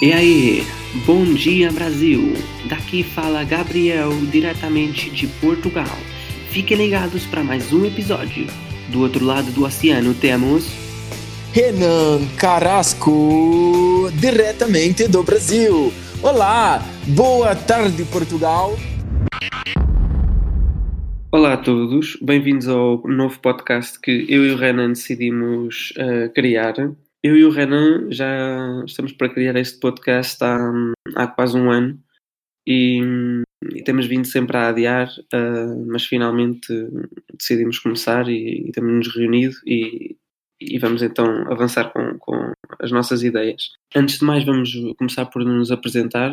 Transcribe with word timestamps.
E 0.00 0.12
aí, 0.12 0.64
bom 1.04 1.24
dia 1.34 1.72
Brasil! 1.72 2.34
Daqui 2.68 3.02
fala 3.02 3.42
Gabriel, 3.42 4.10
diretamente 4.30 5.10
de 5.10 5.26
Portugal. 5.26 5.96
Fiquem 6.50 6.76
ligados 6.76 7.24
para 7.24 7.42
mais 7.42 7.72
um 7.72 7.84
episódio. 7.84 8.46
Do 8.90 9.00
outro 9.00 9.24
lado 9.24 9.50
do 9.50 9.64
oceano 9.64 10.14
temos. 10.14 10.66
Renan 11.52 12.24
Carrasco, 12.36 14.12
diretamente 14.14 15.08
do 15.08 15.24
Brasil. 15.24 15.92
Olá, 16.22 16.80
boa 17.08 17.56
tarde, 17.56 18.04
Portugal. 18.04 18.78
Olá 21.36 21.52
a 21.52 21.58
todos, 21.58 22.16
bem-vindos 22.22 22.66
ao 22.66 23.06
novo 23.06 23.38
podcast 23.40 24.00
que 24.00 24.24
eu 24.26 24.46
e 24.46 24.52
o 24.52 24.56
Renan 24.56 24.88
decidimos 24.88 25.92
uh, 25.98 26.32
criar. 26.32 26.74
Eu 27.22 27.36
e 27.36 27.44
o 27.44 27.50
Renan 27.50 28.10
já 28.10 28.82
estamos 28.86 29.12
para 29.12 29.28
criar 29.28 29.54
este 29.56 29.78
podcast 29.78 30.42
há, 30.42 30.72
há 31.14 31.26
quase 31.26 31.54
um 31.54 31.70
ano 31.70 32.02
e, 32.66 33.02
e 33.74 33.84
temos 33.84 34.06
vindo 34.06 34.26
sempre 34.26 34.56
a 34.56 34.70
adiar, 34.70 35.10
uh, 35.34 35.86
mas 35.88 36.06
finalmente 36.06 36.72
decidimos 37.38 37.80
começar 37.80 38.30
e, 38.30 38.68
e 38.68 38.72
temos-nos 38.72 39.14
reunido 39.14 39.56
e, 39.66 40.16
e, 40.58 40.78
vamos 40.78 41.02
então 41.02 41.52
avançar 41.52 41.92
com, 41.92 42.18
com, 42.18 42.52
as 42.80 42.90
nossas 42.90 43.22
ideias. 43.22 43.72
Antes 43.94 44.20
de 44.20 44.24
mais, 44.24 44.42
vamos 44.42 44.74
começar 44.96 45.26
por 45.26 45.44
nos 45.44 45.70
apresentar. 45.70 46.32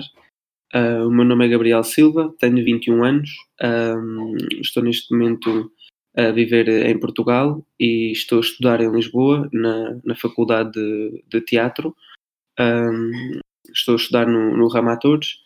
Uh, 0.75 1.07
o 1.07 1.11
meu 1.11 1.23
nome 1.23 1.45
é 1.45 1.49
Gabriel 1.49 1.83
Silva, 1.83 2.33
tenho 2.39 2.65
21 2.65 3.03
anos, 3.03 3.29
um, 3.61 4.35
estou 4.59 4.81
neste 4.81 5.13
momento 5.13 5.71
a 6.17 6.31
viver 6.31 6.67
em 6.67 6.99
Portugal 6.99 7.63
e 7.79 8.11
estou 8.11 8.39
a 8.39 8.41
estudar 8.41 8.81
em 8.81 8.91
Lisboa, 8.91 9.47
na, 9.53 9.99
na 10.03 10.15
Faculdade 10.15 10.71
de, 10.71 11.23
de 11.27 11.41
Teatro. 11.41 11.95
Um, 12.59 13.39
estou 13.71 13.93
a 13.93 13.97
estudar 13.97 14.25
no, 14.25 14.57
no 14.57 14.67
Ramatores 14.67 15.37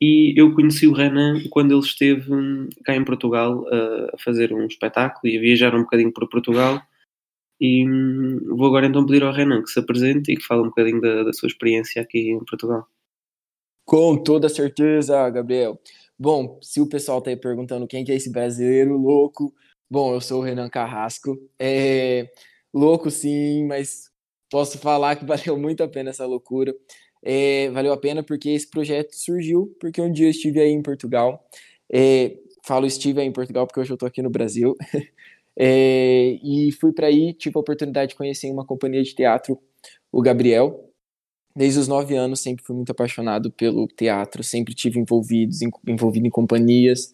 e 0.00 0.32
eu 0.40 0.54
conheci 0.54 0.86
o 0.86 0.94
Renan 0.94 1.42
quando 1.50 1.72
ele 1.72 1.80
esteve 1.80 2.30
cá 2.82 2.96
em 2.96 3.04
Portugal 3.04 3.66
a 4.14 4.18
fazer 4.18 4.50
um 4.52 4.66
espetáculo 4.66 5.30
e 5.30 5.36
a 5.36 5.40
viajar 5.40 5.74
um 5.74 5.82
bocadinho 5.82 6.12
por 6.12 6.26
Portugal. 6.28 6.80
E 7.60 7.86
hum, 7.86 8.40
vou 8.56 8.66
agora 8.68 8.86
então 8.86 9.04
pedir 9.04 9.22
ao 9.22 9.32
Renan 9.32 9.62
que 9.62 9.68
se 9.70 9.78
apresente 9.78 10.32
e 10.32 10.36
que 10.36 10.46
fale 10.46 10.62
um 10.62 10.68
bocadinho 10.68 11.02
da, 11.02 11.24
da 11.24 11.32
sua 11.34 11.48
experiência 11.48 12.00
aqui 12.00 12.30
em 12.30 12.38
Portugal. 12.44 12.86
Com 13.90 14.16
toda 14.22 14.48
certeza, 14.48 15.28
Gabriel. 15.30 15.76
Bom, 16.16 16.60
se 16.62 16.80
o 16.80 16.86
pessoal 16.88 17.18
está 17.18 17.30
aí 17.30 17.36
perguntando 17.36 17.88
quem 17.88 18.04
que 18.04 18.12
é 18.12 18.14
esse 18.14 18.30
brasileiro 18.30 18.96
louco, 18.96 19.52
bom, 19.90 20.14
eu 20.14 20.20
sou 20.20 20.40
o 20.40 20.44
Renan 20.44 20.68
Carrasco. 20.68 21.36
É 21.58 22.30
louco 22.72 23.10
sim, 23.10 23.66
mas 23.66 24.08
posso 24.48 24.78
falar 24.78 25.16
que 25.16 25.24
valeu 25.26 25.58
muito 25.58 25.82
a 25.82 25.88
pena 25.88 26.10
essa 26.10 26.24
loucura. 26.24 26.72
É, 27.20 27.68
valeu 27.70 27.92
a 27.92 27.96
pena 27.96 28.22
porque 28.22 28.50
esse 28.50 28.70
projeto 28.70 29.10
surgiu 29.12 29.76
porque 29.80 30.00
um 30.00 30.12
dia 30.12 30.26
eu 30.26 30.30
estive 30.30 30.60
aí 30.60 30.70
em 30.70 30.82
Portugal. 30.82 31.44
É, 31.92 32.36
falo 32.64 32.86
estive 32.86 33.20
aí 33.20 33.26
em 33.26 33.32
Portugal 33.32 33.66
porque 33.66 33.80
hoje 33.80 33.90
eu 33.90 33.94
estou 33.94 34.06
aqui 34.06 34.22
no 34.22 34.30
Brasil. 34.30 34.76
É, 35.62 36.38
e 36.42 36.72
fui 36.80 36.90
para 36.92 37.08
aí, 37.08 37.34
tive 37.34 37.58
a 37.58 37.60
oportunidade 37.60 38.10
de 38.10 38.14
conhecer 38.16 38.50
uma 38.50 38.64
companhia 38.64 39.02
de 39.02 39.14
teatro, 39.14 39.58
o 40.10 40.22
Gabriel. 40.22 40.89
Desde 41.54 41.80
os 41.80 41.88
nove 41.88 42.16
anos 42.16 42.40
sempre 42.40 42.64
fui 42.64 42.76
muito 42.76 42.92
apaixonado 42.92 43.50
pelo 43.50 43.88
teatro, 43.88 44.42
sempre 44.42 44.74
tive 44.74 44.98
envolvidos, 44.98 45.60
envolvido 45.86 46.26
em 46.26 46.30
companhias. 46.30 47.12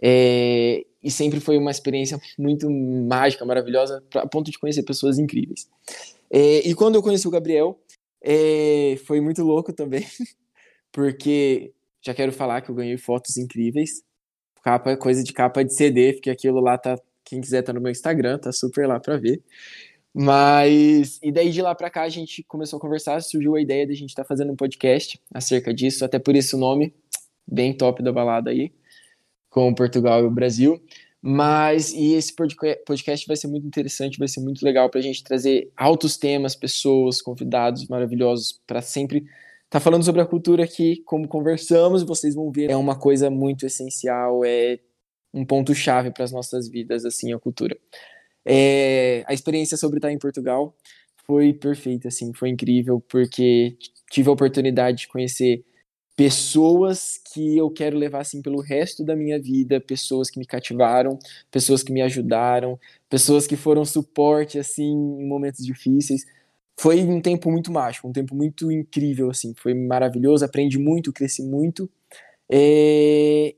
É, 0.00 0.84
e 1.02 1.10
sempre 1.10 1.40
foi 1.40 1.56
uma 1.58 1.70
experiência 1.70 2.20
muito 2.38 2.70
mágica, 2.70 3.44
maravilhosa, 3.44 4.02
a 4.14 4.26
ponto 4.26 4.50
de 4.50 4.58
conhecer 4.58 4.82
pessoas 4.82 5.18
incríveis. 5.18 5.68
É, 6.30 6.66
e 6.66 6.74
quando 6.74 6.94
eu 6.94 7.02
conheci 7.02 7.26
o 7.26 7.30
Gabriel, 7.30 7.78
é, 8.22 8.96
foi 9.04 9.20
muito 9.20 9.42
louco 9.42 9.72
também, 9.72 10.06
porque 10.92 11.72
já 12.00 12.14
quero 12.14 12.32
falar 12.32 12.60
que 12.60 12.70
eu 12.70 12.74
ganhei 12.74 12.96
fotos 12.96 13.36
incríveis, 13.36 14.02
capa, 14.62 14.96
coisa 14.96 15.22
de 15.22 15.32
capa 15.32 15.64
de 15.64 15.74
CD, 15.74 16.12
porque 16.14 16.30
aquilo 16.30 16.60
lá 16.60 16.78
tá, 16.78 16.96
quem 17.24 17.40
quiser 17.40 17.62
tá 17.62 17.72
no 17.72 17.80
meu 17.80 17.90
Instagram, 17.90 18.38
tá 18.38 18.52
super 18.52 18.86
lá 18.86 19.00
para 19.00 19.16
ver. 19.16 19.42
Mas, 20.14 21.18
e 21.22 21.32
daí 21.32 21.50
de 21.50 21.62
lá 21.62 21.74
pra 21.74 21.88
cá 21.88 22.02
a 22.02 22.08
gente 22.08 22.42
começou 22.42 22.76
a 22.76 22.80
conversar, 22.80 23.22
surgiu 23.22 23.56
a 23.56 23.60
ideia 23.60 23.86
de 23.86 23.92
a 23.92 23.96
gente 23.96 24.10
estar 24.10 24.24
tá 24.24 24.28
fazendo 24.28 24.52
um 24.52 24.56
podcast 24.56 25.18
acerca 25.32 25.72
disso, 25.72 26.04
até 26.04 26.18
por 26.18 26.36
esse 26.36 26.54
nome, 26.56 26.94
bem 27.46 27.72
top 27.72 28.02
da 28.02 28.12
balada 28.12 28.50
aí, 28.50 28.72
com 29.48 29.74
Portugal 29.74 30.22
e 30.22 30.26
o 30.26 30.30
Brasil. 30.30 30.82
Mas, 31.24 31.92
e 31.92 32.14
esse 32.14 32.34
podcast 32.34 33.26
vai 33.26 33.36
ser 33.36 33.46
muito 33.46 33.66
interessante, 33.66 34.18
vai 34.18 34.26
ser 34.26 34.40
muito 34.40 34.62
legal 34.64 34.90
para 34.90 34.98
a 34.98 35.02
gente 35.02 35.22
trazer 35.22 35.70
altos 35.76 36.16
temas, 36.16 36.56
pessoas, 36.56 37.22
convidados 37.22 37.86
maravilhosos 37.86 38.60
para 38.66 38.82
sempre 38.82 39.18
estar 39.18 39.30
tá 39.70 39.80
falando 39.80 40.04
sobre 40.04 40.20
a 40.20 40.26
cultura 40.26 40.64
aqui, 40.64 41.00
como 41.06 41.28
conversamos, 41.28 42.02
vocês 42.02 42.34
vão 42.34 42.50
ver, 42.50 42.70
é 42.70 42.76
uma 42.76 42.98
coisa 42.98 43.30
muito 43.30 43.64
essencial, 43.64 44.44
é 44.44 44.80
um 45.32 45.46
ponto-chave 45.46 46.10
para 46.10 46.24
as 46.24 46.32
nossas 46.32 46.68
vidas, 46.68 47.04
assim, 47.04 47.32
a 47.32 47.38
cultura. 47.38 47.78
É, 48.44 49.24
a 49.26 49.32
experiência 49.34 49.76
sobre 49.76 49.98
estar 49.98 50.10
em 50.12 50.18
Portugal 50.18 50.74
foi 51.26 51.52
perfeita, 51.52 52.08
assim, 52.08 52.32
foi 52.34 52.48
incrível, 52.48 53.00
porque 53.08 53.76
tive 54.10 54.28
a 54.28 54.32
oportunidade 54.32 54.98
de 54.98 55.08
conhecer 55.08 55.64
pessoas 56.16 57.18
que 57.32 57.56
eu 57.56 57.70
quero 57.70 57.96
levar 57.96 58.20
assim 58.20 58.42
pelo 58.42 58.60
resto 58.60 59.04
da 59.04 59.16
minha 59.16 59.40
vida, 59.40 59.80
pessoas 59.80 60.30
que 60.30 60.38
me 60.38 60.44
cativaram, 60.46 61.18
pessoas 61.50 61.82
que 61.82 61.92
me 61.92 62.02
ajudaram, 62.02 62.78
pessoas 63.08 63.46
que 63.46 63.56
foram 63.56 63.84
suporte 63.84 64.58
assim 64.58 64.92
em 64.92 65.26
momentos 65.26 65.64
difíceis. 65.64 66.24
Foi 66.78 67.00
um 67.02 67.20
tempo 67.20 67.50
muito 67.50 67.72
mágico, 67.72 68.08
um 68.08 68.12
tempo 68.12 68.34
muito 68.34 68.70
incrível 68.70 69.30
assim, 69.30 69.54
foi 69.56 69.74
maravilhoso, 69.74 70.44
aprendi 70.44 70.78
muito, 70.78 71.12
cresci 71.12 71.42
muito. 71.42 71.88
É... 72.50 73.54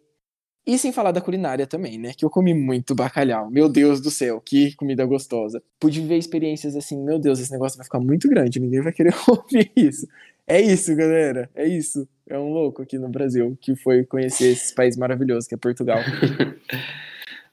E 0.67 0.79
sem 0.79 0.93
falar 0.93 1.13
da 1.13 1.21
culinária 1.21 1.67
também, 1.67 1.99
né? 1.99 2.13
Que 2.17 2.25
eu 2.25 2.31
comi 2.31 2.55
muito 2.55 2.95
bacalhau. 2.95 3.51
Meu 3.51 3.69
Deus 3.69 4.01
do 4.01 4.11
céu, 4.11 4.41
que 4.41 4.75
comida 4.77 5.05
gostosa. 5.05 5.63
Pude 5.79 6.01
viver 6.01 6.17
experiências 6.17 6.75
assim, 6.75 7.03
meu 7.05 7.19
Deus, 7.19 7.39
esse 7.39 7.53
negócio 7.53 7.77
vai 7.77 7.85
ficar 7.85 8.01
muito 8.01 8.29
grande, 8.29 8.59
ninguém 8.59 8.81
vai 8.81 8.93
querer 8.93 9.15
ouvir 9.29 9.71
isso. 9.77 10.07
É 10.47 10.61
isso, 10.61 10.95
galera. 10.97 11.51
É 11.55 11.67
isso. 11.67 12.09
É 12.29 12.39
um 12.39 12.49
louco 12.49 12.81
aqui 12.81 12.99
no 12.99 13.09
Brasil 13.09 13.57
que 13.61 13.77
foi 13.77 14.05
conhecer 14.05 14.53
esse 14.53 14.75
país 14.75 14.97
maravilhoso 14.97 15.47
que 15.49 15.55
é 15.55 15.59
Portugal. 15.59 15.99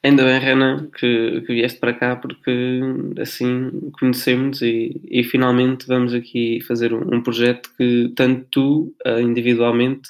Ainda 0.03 0.23
bem, 0.23 0.39
Renan, 0.39 0.89
que, 0.97 1.41
que 1.41 1.53
vieste 1.53 1.79
para 1.79 1.94
cá 1.94 2.16
porque 2.16 2.79
assim 3.19 3.91
conhecemos 4.00 4.61
e, 4.61 5.00
e 5.07 5.23
finalmente 5.23 5.85
vamos 5.85 6.13
aqui 6.13 6.59
fazer 6.67 6.91
um, 6.91 7.17
um 7.17 7.21
projeto 7.21 7.71
que 7.77 8.11
tanto 8.16 8.45
tu 8.50 8.95
uh, 9.05 9.19
individualmente 9.19 10.09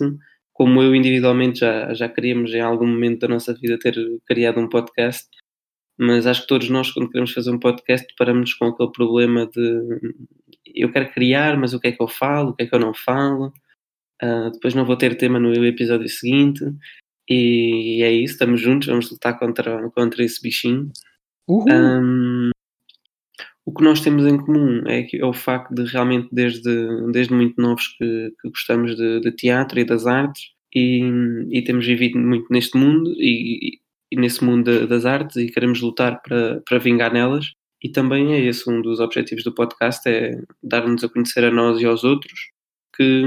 como 0.53 0.81
eu 0.81 0.95
individualmente 0.95 1.59
já, 1.59 1.94
já 1.94 2.09
queríamos 2.09 2.53
em 2.53 2.62
algum 2.62 2.88
momento 2.88 3.22
da 3.22 3.28
nossa 3.28 3.53
vida 3.53 3.79
ter 3.79 3.95
criado 4.25 4.59
um 4.59 4.69
podcast, 4.69 5.28
mas 5.97 6.25
acho 6.28 6.41
que 6.41 6.47
todos 6.47 6.69
nós 6.69 6.91
quando 6.91 7.09
queremos 7.09 7.34
fazer 7.34 7.51
um 7.51 7.59
podcast 7.59 8.13
paramos 8.17 8.53
com 8.53 8.66
aquele 8.66 8.91
problema 8.91 9.47
de 9.47 10.00
eu 10.75 10.91
quero 10.91 11.11
criar, 11.11 11.57
mas 11.57 11.73
o 11.73 11.79
que 11.79 11.90
é 11.90 11.91
que 11.91 12.01
eu 12.01 12.07
falo, 12.07 12.51
o 12.51 12.56
que 12.56 12.63
é 12.63 12.67
que 12.67 12.75
eu 12.75 12.79
não 12.79 12.94
falo, 12.94 13.53
uh, 14.23 14.51
depois 14.51 14.73
não 14.73 14.85
vou 14.85 14.97
ter 14.97 15.16
tema 15.16 15.40
no 15.40 15.53
episódio 15.66 16.07
seguinte, 16.09 16.63
e 17.29 18.01
é 18.03 18.11
isso, 18.11 18.34
estamos 18.34 18.59
juntos, 18.59 18.88
vamos 18.88 19.09
lutar 19.09 19.38
contra, 19.40 19.90
contra 19.91 20.23
esse 20.23 20.41
bichinho. 20.41 20.91
Um, 21.50 22.50
o 23.66 23.73
que 23.73 23.83
nós 23.83 24.01
temos 24.01 24.25
em 24.25 24.38
comum 24.38 24.83
é, 24.88 25.03
que, 25.03 25.17
é 25.17 25.25
o 25.25 25.33
facto 25.33 25.73
de 25.73 25.83
realmente, 25.83 26.27
desde, 26.31 27.11
desde 27.11 27.33
muito 27.33 27.61
novos, 27.61 27.88
que, 27.89 28.33
que 28.41 28.49
gostamos 28.49 28.95
de, 28.95 29.19
de, 29.22 29.31
teatro 29.31 29.79
e 29.79 29.85
das 29.85 30.07
artes, 30.07 30.49
e, 30.73 31.01
e, 31.51 31.61
temos 31.63 31.85
vivido 31.85 32.17
muito 32.17 32.47
neste 32.49 32.77
mundo 32.77 33.13
e, 33.17 33.79
e 34.11 34.16
nesse 34.16 34.44
mundo 34.44 34.88
das 34.88 35.05
artes, 35.05 35.35
e 35.38 35.51
queremos 35.51 35.81
lutar 35.81 36.22
para, 36.22 36.61
para 36.67 36.79
vingar 36.79 37.13
nelas. 37.13 37.53
E 37.83 37.89
também 37.89 38.33
é 38.33 38.39
esse 38.39 38.69
um 38.69 38.81
dos 38.81 38.99
objetivos 38.99 39.43
do 39.43 39.53
podcast, 39.53 40.07
é 40.07 40.40
dar-nos 40.61 41.03
a 41.03 41.09
conhecer 41.09 41.43
a 41.43 41.52
nós 41.52 41.81
e 41.81 41.85
aos 41.85 42.03
outros 42.03 42.52
que, 42.96 43.23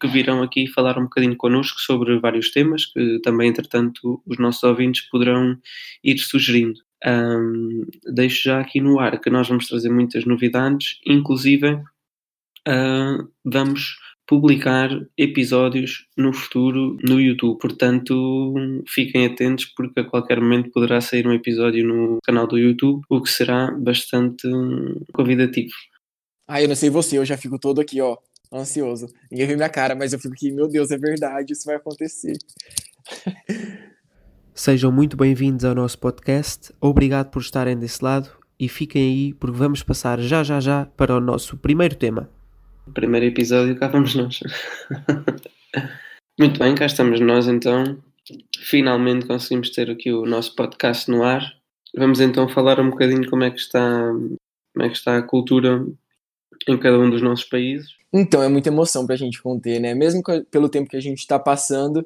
que 0.00 0.06
virão 0.06 0.42
aqui 0.42 0.66
falar 0.68 0.98
um 0.98 1.04
bocadinho 1.04 1.36
connosco 1.36 1.80
sobre 1.80 2.18
vários 2.20 2.50
temas 2.50 2.86
que 2.86 3.20
também, 3.20 3.48
entretanto, 3.48 4.22
os 4.26 4.38
nossos 4.38 4.62
ouvintes 4.62 5.08
poderão 5.10 5.58
ir 6.04 6.18
sugerindo. 6.18 6.80
Um, 7.06 7.86
deixo 8.12 8.44
já 8.44 8.60
aqui 8.60 8.80
no 8.80 8.98
ar 8.98 9.20
que 9.20 9.30
nós 9.30 9.48
vamos 9.48 9.66
trazer 9.68 9.88
muitas 9.88 10.24
novidades, 10.24 10.98
inclusive 11.06 11.74
uh, 12.68 13.28
vamos 13.44 13.96
publicar 14.30 14.90
episódios 15.18 16.06
no 16.16 16.32
futuro 16.32 16.96
no 17.02 17.20
YouTube. 17.20 17.58
Portanto, 17.58 18.54
fiquem 18.86 19.26
atentos 19.26 19.64
porque 19.64 20.00
a 20.00 20.04
qualquer 20.04 20.40
momento 20.40 20.70
poderá 20.70 21.00
sair 21.00 21.26
um 21.26 21.32
episódio 21.32 21.84
no 21.84 22.18
canal 22.22 22.46
do 22.46 22.56
YouTube, 22.56 23.02
o 23.10 23.20
que 23.20 23.28
será 23.28 23.72
bastante 23.72 24.46
convidativo. 25.12 25.72
Ah, 26.46 26.62
eu 26.62 26.68
não 26.68 26.76
sei 26.76 26.90
você, 26.90 27.18
eu 27.18 27.24
já 27.24 27.36
fico 27.36 27.58
todo 27.58 27.80
aqui, 27.80 28.00
ó, 28.00 28.16
ansioso. 28.52 29.08
Ninguém 29.32 29.48
vê 29.48 29.56
minha 29.56 29.68
cara, 29.68 29.96
mas 29.96 30.12
eu 30.12 30.18
fico 30.20 30.34
aqui, 30.34 30.52
meu 30.52 30.68
Deus, 30.68 30.92
é 30.92 30.96
verdade, 30.96 31.52
isso 31.52 31.64
vai 31.64 31.74
acontecer. 31.74 32.36
Sejam 34.62 34.92
muito 34.92 35.16
bem-vindos 35.16 35.64
ao 35.64 35.74
nosso 35.74 35.98
podcast. 35.98 36.70
Obrigado 36.78 37.30
por 37.30 37.40
estarem 37.40 37.78
desse 37.78 38.04
lado 38.04 38.28
e 38.58 38.68
fiquem 38.68 39.02
aí 39.02 39.32
porque 39.32 39.56
vamos 39.56 39.82
passar 39.82 40.20
já 40.20 40.44
já 40.44 40.60
já 40.60 40.84
para 40.84 41.16
o 41.16 41.18
nosso 41.18 41.56
primeiro 41.56 41.96
tema. 41.96 42.28
Primeiro 42.92 43.24
episódio, 43.24 43.74
cá 43.78 43.88
vamos 43.88 44.14
nós. 44.14 44.40
Muito 46.38 46.58
bem, 46.60 46.74
cá 46.74 46.84
estamos 46.84 47.18
nós 47.20 47.48
então. 47.48 47.96
Finalmente 48.58 49.24
conseguimos 49.24 49.70
ter 49.70 49.90
aqui 49.90 50.12
o 50.12 50.26
nosso 50.26 50.54
podcast 50.54 51.10
no 51.10 51.22
ar. 51.22 51.42
Vamos 51.96 52.20
então 52.20 52.46
falar 52.46 52.78
um 52.80 52.90
bocadinho 52.90 53.30
como 53.30 53.44
é 53.44 53.50
que 53.50 53.60
está, 53.60 54.10
como 54.74 54.84
é 54.84 54.90
que 54.90 54.96
está 54.96 55.16
a 55.16 55.22
cultura 55.22 55.86
em 56.68 56.76
cada 56.76 56.98
um 56.98 57.08
dos 57.08 57.22
nossos 57.22 57.46
países. 57.46 57.96
Então, 58.12 58.42
é 58.42 58.48
muita 58.50 58.68
emoção 58.68 59.06
para 59.06 59.14
a 59.14 59.18
gente 59.18 59.40
conter, 59.40 59.80
né? 59.80 59.94
Mesmo 59.94 60.20
pelo 60.50 60.68
tempo 60.68 60.90
que 60.90 60.98
a 60.98 61.00
gente 61.00 61.20
está 61.20 61.38
passando, 61.38 62.04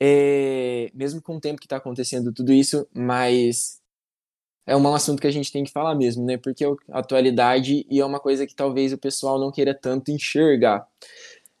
é... 0.00 0.90
mesmo 0.94 1.20
com 1.20 1.36
o 1.36 1.40
tempo 1.40 1.60
que 1.60 1.66
está 1.66 1.76
acontecendo 1.76 2.32
tudo 2.32 2.52
isso, 2.52 2.86
mas 2.94 3.80
é 4.66 4.76
um 4.76 4.94
assunto 4.94 5.20
que 5.20 5.26
a 5.26 5.32
gente 5.32 5.52
tem 5.52 5.64
que 5.64 5.72
falar 5.72 5.94
mesmo, 5.94 6.24
né? 6.24 6.36
Porque 6.36 6.64
é 6.64 6.68
atualidade 6.90 7.86
e 7.90 8.00
é 8.00 8.04
uma 8.04 8.20
coisa 8.20 8.46
que 8.46 8.54
talvez 8.54 8.92
o 8.92 8.98
pessoal 8.98 9.38
não 9.38 9.50
queira 9.50 9.74
tanto 9.74 10.10
enxergar. 10.10 10.86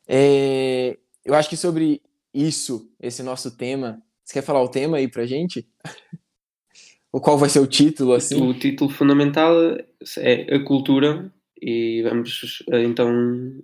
É... 0.08 0.96
Eu 1.24 1.34
acho 1.34 1.48
que 1.48 1.56
sobre 1.56 2.02
isso, 2.32 2.88
esse 3.00 3.22
nosso 3.22 3.56
tema, 3.56 4.00
você 4.24 4.34
quer 4.34 4.42
falar 4.42 4.62
o 4.62 4.68
tema 4.68 4.98
aí 4.98 5.08
pra 5.08 5.26
gente? 5.26 5.68
Ou 7.12 7.20
qual 7.20 7.36
vai 7.36 7.48
ser 7.48 7.58
o 7.58 7.66
título, 7.66 8.12
assim? 8.12 8.40
O 8.40 8.54
título 8.54 8.88
fundamental 8.88 9.52
é 10.18 10.54
a 10.54 10.64
cultura 10.64 11.32
e 11.60 12.02
vamos 12.02 12.62
eh, 12.70 12.84
então 12.84 13.10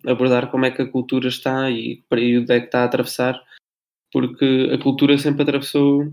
abordar 0.04 0.50
como 0.50 0.66
é 0.66 0.70
que 0.70 0.82
a 0.82 0.90
cultura 0.90 1.28
está 1.28 1.70
e 1.70 1.96
que 1.96 2.04
período 2.08 2.52
é 2.52 2.60
que 2.60 2.66
está 2.66 2.80
a 2.80 2.84
atravessar, 2.84 3.40
porque 4.12 4.70
a 4.72 4.78
cultura 4.82 5.16
sempre 5.18 5.42
atravessou, 5.42 6.12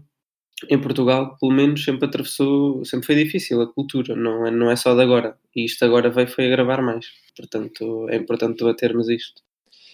em 0.69 0.79
Portugal, 0.79 1.35
pelo 1.39 1.51
menos, 1.51 1.83
sempre 1.83 2.05
atravessou, 2.05 2.85
sempre 2.85 3.05
foi 3.05 3.15
difícil 3.15 3.61
a 3.61 3.71
cultura, 3.71 4.15
não 4.15 4.45
é, 4.45 4.51
não 4.51 4.71
é 4.71 4.75
só 4.75 4.95
de 4.95 5.01
agora. 5.01 5.37
E 5.55 5.65
isto 5.65 5.83
agora 5.83 6.09
veio 6.09 6.27
foi 6.27 6.47
agravar 6.47 6.81
mais. 6.81 7.07
Portanto, 7.35 8.07
é 8.09 8.15
importante 8.15 8.59
debatermos 8.59 9.09
isto. 9.09 9.41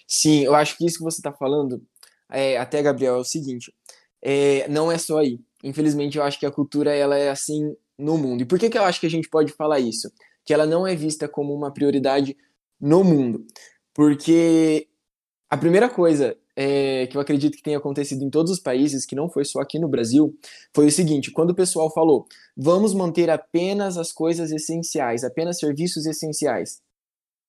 Sim, 0.06 0.44
eu 0.44 0.54
acho 0.54 0.76
que 0.76 0.86
isso 0.86 0.98
que 0.98 1.04
você 1.04 1.18
está 1.18 1.32
falando, 1.32 1.82
é, 2.30 2.56
até, 2.58 2.82
Gabriel, 2.82 3.16
é 3.16 3.18
o 3.18 3.24
seguinte: 3.24 3.72
é, 4.22 4.68
não 4.68 4.90
é 4.92 4.98
só 4.98 5.18
aí. 5.18 5.40
Infelizmente, 5.64 6.18
eu 6.18 6.24
acho 6.24 6.38
que 6.38 6.46
a 6.46 6.50
cultura 6.50 6.94
ela 6.94 7.16
é 7.16 7.30
assim 7.30 7.74
no 7.98 8.16
mundo. 8.16 8.42
E 8.42 8.46
por 8.46 8.58
que, 8.58 8.70
que 8.70 8.78
eu 8.78 8.84
acho 8.84 9.00
que 9.00 9.06
a 9.06 9.10
gente 9.10 9.28
pode 9.28 9.52
falar 9.52 9.80
isso? 9.80 10.10
que 10.44 10.54
ela 10.54 10.66
não 10.66 10.86
é 10.86 10.94
vista 10.94 11.28
como 11.28 11.54
uma 11.54 11.72
prioridade 11.72 12.36
no 12.80 13.04
mundo. 13.04 13.46
Porque 13.94 14.88
a 15.48 15.56
primeira 15.56 15.88
coisa 15.88 16.36
é, 16.62 17.06
que 17.06 17.16
eu 17.16 17.22
acredito 17.22 17.56
que 17.56 17.62
tenha 17.62 17.78
acontecido 17.78 18.22
em 18.22 18.28
todos 18.28 18.52
os 18.52 18.58
países, 18.58 19.06
que 19.06 19.16
não 19.16 19.30
foi 19.30 19.46
só 19.46 19.60
aqui 19.60 19.78
no 19.78 19.88
Brasil, 19.88 20.36
foi 20.74 20.88
o 20.88 20.92
seguinte: 20.92 21.30
quando 21.30 21.50
o 21.50 21.54
pessoal 21.54 21.90
falou, 21.90 22.26
vamos 22.54 22.92
manter 22.92 23.30
apenas 23.30 23.96
as 23.96 24.12
coisas 24.12 24.50
essenciais, 24.52 25.24
apenas 25.24 25.58
serviços 25.58 26.04
essenciais. 26.04 26.82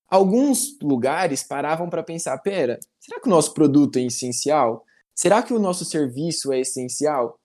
Alguns 0.08 0.78
lugares 0.82 1.44
paravam 1.44 1.90
para 1.90 2.02
pensar: 2.02 2.38
pera, 2.38 2.80
será 3.02 3.20
que 3.20 3.28
o 3.28 3.30
nosso 3.30 3.54
produto 3.54 3.98
é 3.98 4.04
essencial? 4.04 4.86
Será 5.14 5.44
que 5.44 5.54
o 5.54 5.60
nosso 5.60 5.84
serviço 5.84 6.54
é 6.54 6.62
essencial? 6.62 7.38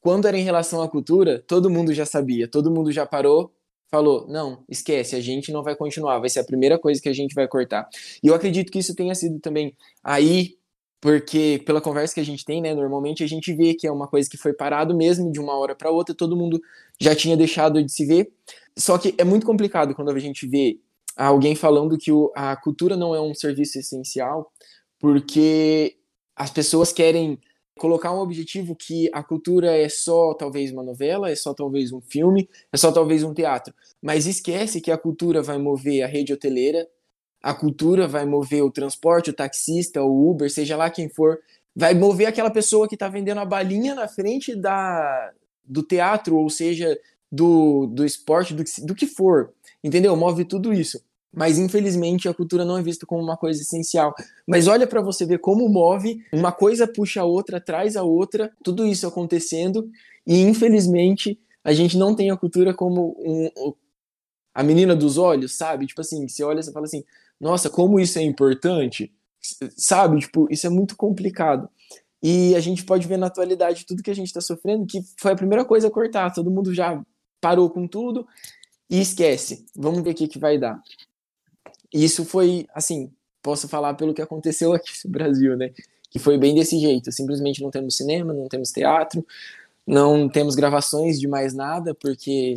Quando 0.00 0.26
era 0.26 0.36
em 0.36 0.42
relação 0.42 0.82
à 0.82 0.88
cultura, 0.88 1.40
todo 1.46 1.70
mundo 1.70 1.94
já 1.94 2.04
sabia, 2.04 2.48
todo 2.48 2.68
mundo 2.68 2.90
já 2.90 3.06
parou 3.06 3.52
falou: 3.92 4.26
não, 4.26 4.64
esquece, 4.68 5.14
a 5.14 5.20
gente 5.20 5.52
não 5.52 5.62
vai 5.62 5.76
continuar, 5.76 6.18
vai 6.18 6.30
ser 6.30 6.40
a 6.40 6.44
primeira 6.44 6.78
coisa 6.78 7.00
que 7.00 7.10
a 7.10 7.12
gente 7.12 7.34
vai 7.34 7.46
cortar. 7.46 7.88
E 8.24 8.26
eu 8.26 8.34
acredito 8.34 8.72
que 8.72 8.78
isso 8.78 8.94
tenha 8.96 9.14
sido 9.14 9.38
também 9.38 9.76
aí, 10.02 10.56
porque 11.02 11.60
pela 11.66 11.80
conversa 11.80 12.14
que 12.14 12.20
a 12.20 12.24
gente 12.24 12.44
tem, 12.44 12.62
né, 12.62 12.72
normalmente 12.72 13.24
a 13.24 13.26
gente 13.26 13.52
vê 13.52 13.74
que 13.74 13.88
é 13.88 13.90
uma 13.90 14.06
coisa 14.06 14.30
que 14.30 14.36
foi 14.36 14.52
parado 14.52 14.96
mesmo 14.96 15.32
de 15.32 15.40
uma 15.40 15.58
hora 15.58 15.74
para 15.74 15.90
outra, 15.90 16.14
todo 16.14 16.36
mundo 16.36 16.62
já 16.96 17.12
tinha 17.12 17.36
deixado 17.36 17.82
de 17.82 17.90
se 17.90 18.06
ver. 18.06 18.32
Só 18.78 18.96
que 18.96 19.12
é 19.18 19.24
muito 19.24 19.44
complicado 19.44 19.96
quando 19.96 20.12
a 20.12 20.18
gente 20.20 20.46
vê 20.46 20.78
alguém 21.16 21.56
falando 21.56 21.98
que 21.98 22.12
o, 22.12 22.30
a 22.36 22.54
cultura 22.54 22.96
não 22.96 23.16
é 23.16 23.20
um 23.20 23.34
serviço 23.34 23.80
essencial, 23.80 24.52
porque 25.00 25.96
as 26.36 26.52
pessoas 26.52 26.92
querem 26.92 27.36
colocar 27.76 28.12
um 28.12 28.20
objetivo 28.20 28.76
que 28.76 29.10
a 29.12 29.24
cultura 29.24 29.76
é 29.76 29.88
só 29.88 30.34
talvez 30.34 30.70
uma 30.70 30.84
novela, 30.84 31.28
é 31.28 31.34
só 31.34 31.52
talvez 31.52 31.92
um 31.92 32.00
filme, 32.00 32.48
é 32.72 32.76
só 32.76 32.92
talvez 32.92 33.24
um 33.24 33.34
teatro, 33.34 33.74
mas 34.00 34.28
esquece 34.28 34.80
que 34.80 34.92
a 34.92 34.96
cultura 34.96 35.42
vai 35.42 35.58
mover 35.58 36.04
a 36.04 36.06
rede 36.06 36.32
hoteleira, 36.32 36.86
a 37.42 37.52
cultura 37.52 38.06
vai 38.06 38.24
mover 38.24 38.62
o 38.62 38.70
transporte, 38.70 39.30
o 39.30 39.34
taxista, 39.34 40.02
o 40.02 40.30
Uber, 40.30 40.50
seja 40.50 40.76
lá 40.76 40.88
quem 40.88 41.08
for, 41.08 41.38
vai 41.74 41.94
mover 41.94 42.26
aquela 42.26 42.50
pessoa 42.50 42.88
que 42.88 42.94
está 42.94 43.08
vendendo 43.08 43.38
a 43.38 43.44
balinha 43.44 43.94
na 43.94 44.06
frente 44.06 44.54
da, 44.54 45.32
do 45.64 45.82
teatro, 45.82 46.36
ou 46.36 46.48
seja, 46.48 46.98
do, 47.30 47.86
do 47.86 48.04
esporte, 48.04 48.54
do, 48.54 48.62
do 48.84 48.94
que 48.94 49.06
for, 49.06 49.52
entendeu? 49.82 50.16
Move 50.16 50.44
tudo 50.44 50.72
isso 50.72 51.02
mas 51.32 51.58
infelizmente 51.58 52.28
a 52.28 52.34
cultura 52.34 52.64
não 52.64 52.76
é 52.76 52.82
vista 52.82 53.06
como 53.06 53.22
uma 53.22 53.36
coisa 53.36 53.62
essencial. 53.62 54.14
Mas 54.46 54.68
olha 54.68 54.86
para 54.86 55.00
você 55.00 55.24
ver 55.24 55.38
como 55.38 55.68
move, 55.68 56.22
uma 56.32 56.52
coisa 56.52 56.86
puxa 56.86 57.22
a 57.22 57.24
outra, 57.24 57.60
traz 57.60 57.96
a 57.96 58.02
outra, 58.02 58.52
tudo 58.62 58.86
isso 58.86 59.06
acontecendo, 59.06 59.90
e 60.26 60.42
infelizmente 60.42 61.40
a 61.64 61.72
gente 61.72 61.96
não 61.96 62.14
tem 62.14 62.30
a 62.30 62.36
cultura 62.36 62.74
como 62.74 63.16
um, 63.18 63.50
um, 63.56 63.72
a 64.54 64.62
menina 64.62 64.94
dos 64.94 65.16
olhos, 65.16 65.56
sabe? 65.56 65.86
Tipo 65.86 66.02
assim, 66.02 66.28
você 66.28 66.44
olha 66.44 66.60
e 66.60 66.72
fala 66.72 66.84
assim, 66.84 67.02
nossa, 67.42 67.68
como 67.68 67.98
isso 67.98 68.20
é 68.20 68.22
importante, 68.22 69.12
sabe? 69.76 70.20
Tipo, 70.20 70.46
isso 70.48 70.64
é 70.64 70.70
muito 70.70 70.96
complicado. 70.96 71.68
E 72.22 72.54
a 72.54 72.60
gente 72.60 72.84
pode 72.84 73.08
ver 73.08 73.16
na 73.16 73.26
atualidade 73.26 73.84
tudo 73.84 74.00
que 74.00 74.12
a 74.12 74.14
gente 74.14 74.28
está 74.28 74.40
sofrendo, 74.40 74.86
que 74.86 75.02
foi 75.18 75.32
a 75.32 75.36
primeira 75.36 75.64
coisa 75.64 75.88
a 75.88 75.90
cortar, 75.90 76.32
todo 76.32 76.52
mundo 76.52 76.72
já 76.72 77.04
parou 77.40 77.68
com 77.68 77.88
tudo 77.88 78.24
e 78.88 79.00
esquece. 79.00 79.66
Vamos 79.74 80.02
ver 80.02 80.10
o 80.12 80.14
que, 80.14 80.28
que 80.28 80.38
vai 80.38 80.56
dar. 80.56 80.80
Isso 81.92 82.24
foi, 82.24 82.64
assim, 82.72 83.10
posso 83.42 83.66
falar 83.66 83.94
pelo 83.94 84.14
que 84.14 84.22
aconteceu 84.22 84.72
aqui 84.72 84.92
no 85.04 85.10
Brasil, 85.10 85.56
né? 85.56 85.72
Que 86.10 86.20
foi 86.20 86.38
bem 86.38 86.54
desse 86.54 86.78
jeito. 86.78 87.10
Simplesmente 87.10 87.60
não 87.60 87.72
temos 87.72 87.96
cinema, 87.96 88.32
não 88.32 88.46
temos 88.46 88.70
teatro, 88.70 89.26
não 89.84 90.28
temos 90.28 90.54
gravações 90.54 91.18
de 91.18 91.26
mais 91.26 91.52
nada, 91.52 91.92
porque 91.92 92.54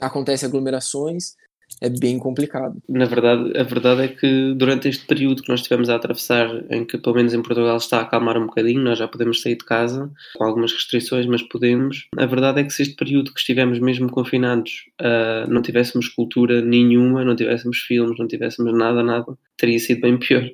acontece 0.00 0.46
aglomerações 0.46 1.36
é 1.80 1.88
bem 1.88 2.18
complicado. 2.18 2.80
Na 2.88 3.04
verdade, 3.04 3.56
a 3.56 3.62
verdade 3.62 4.02
é 4.02 4.08
que 4.08 4.54
durante 4.54 4.88
este 4.88 5.06
período 5.06 5.42
que 5.42 5.48
nós 5.48 5.60
estivemos 5.60 5.88
a 5.88 5.96
atravessar, 5.96 6.48
em 6.70 6.84
que 6.84 6.98
pelo 6.98 7.16
menos 7.16 7.34
em 7.34 7.42
Portugal 7.42 7.76
está 7.76 7.98
a 7.98 8.02
acalmar 8.02 8.36
um 8.36 8.46
bocadinho, 8.46 8.80
nós 8.80 8.98
já 8.98 9.08
podemos 9.08 9.42
sair 9.42 9.56
de 9.56 9.64
casa 9.64 10.10
com 10.36 10.44
algumas 10.44 10.72
restrições, 10.72 11.26
mas 11.26 11.42
podemos. 11.42 12.08
A 12.16 12.26
verdade 12.26 12.60
é 12.60 12.64
que 12.64 12.70
se 12.70 12.82
este 12.82 12.94
período 12.94 13.32
que 13.32 13.40
estivemos 13.40 13.78
mesmo 13.78 14.10
confinados 14.10 14.86
uh, 15.00 15.50
não 15.50 15.62
tivéssemos 15.62 16.08
cultura 16.08 16.60
nenhuma, 16.62 17.24
não 17.24 17.36
tivéssemos 17.36 17.78
filmes, 17.78 18.18
não 18.18 18.28
tivéssemos 18.28 18.72
nada, 18.72 19.02
nada, 19.02 19.36
teria 19.56 19.78
sido 19.78 20.00
bem 20.00 20.18
pior. 20.18 20.48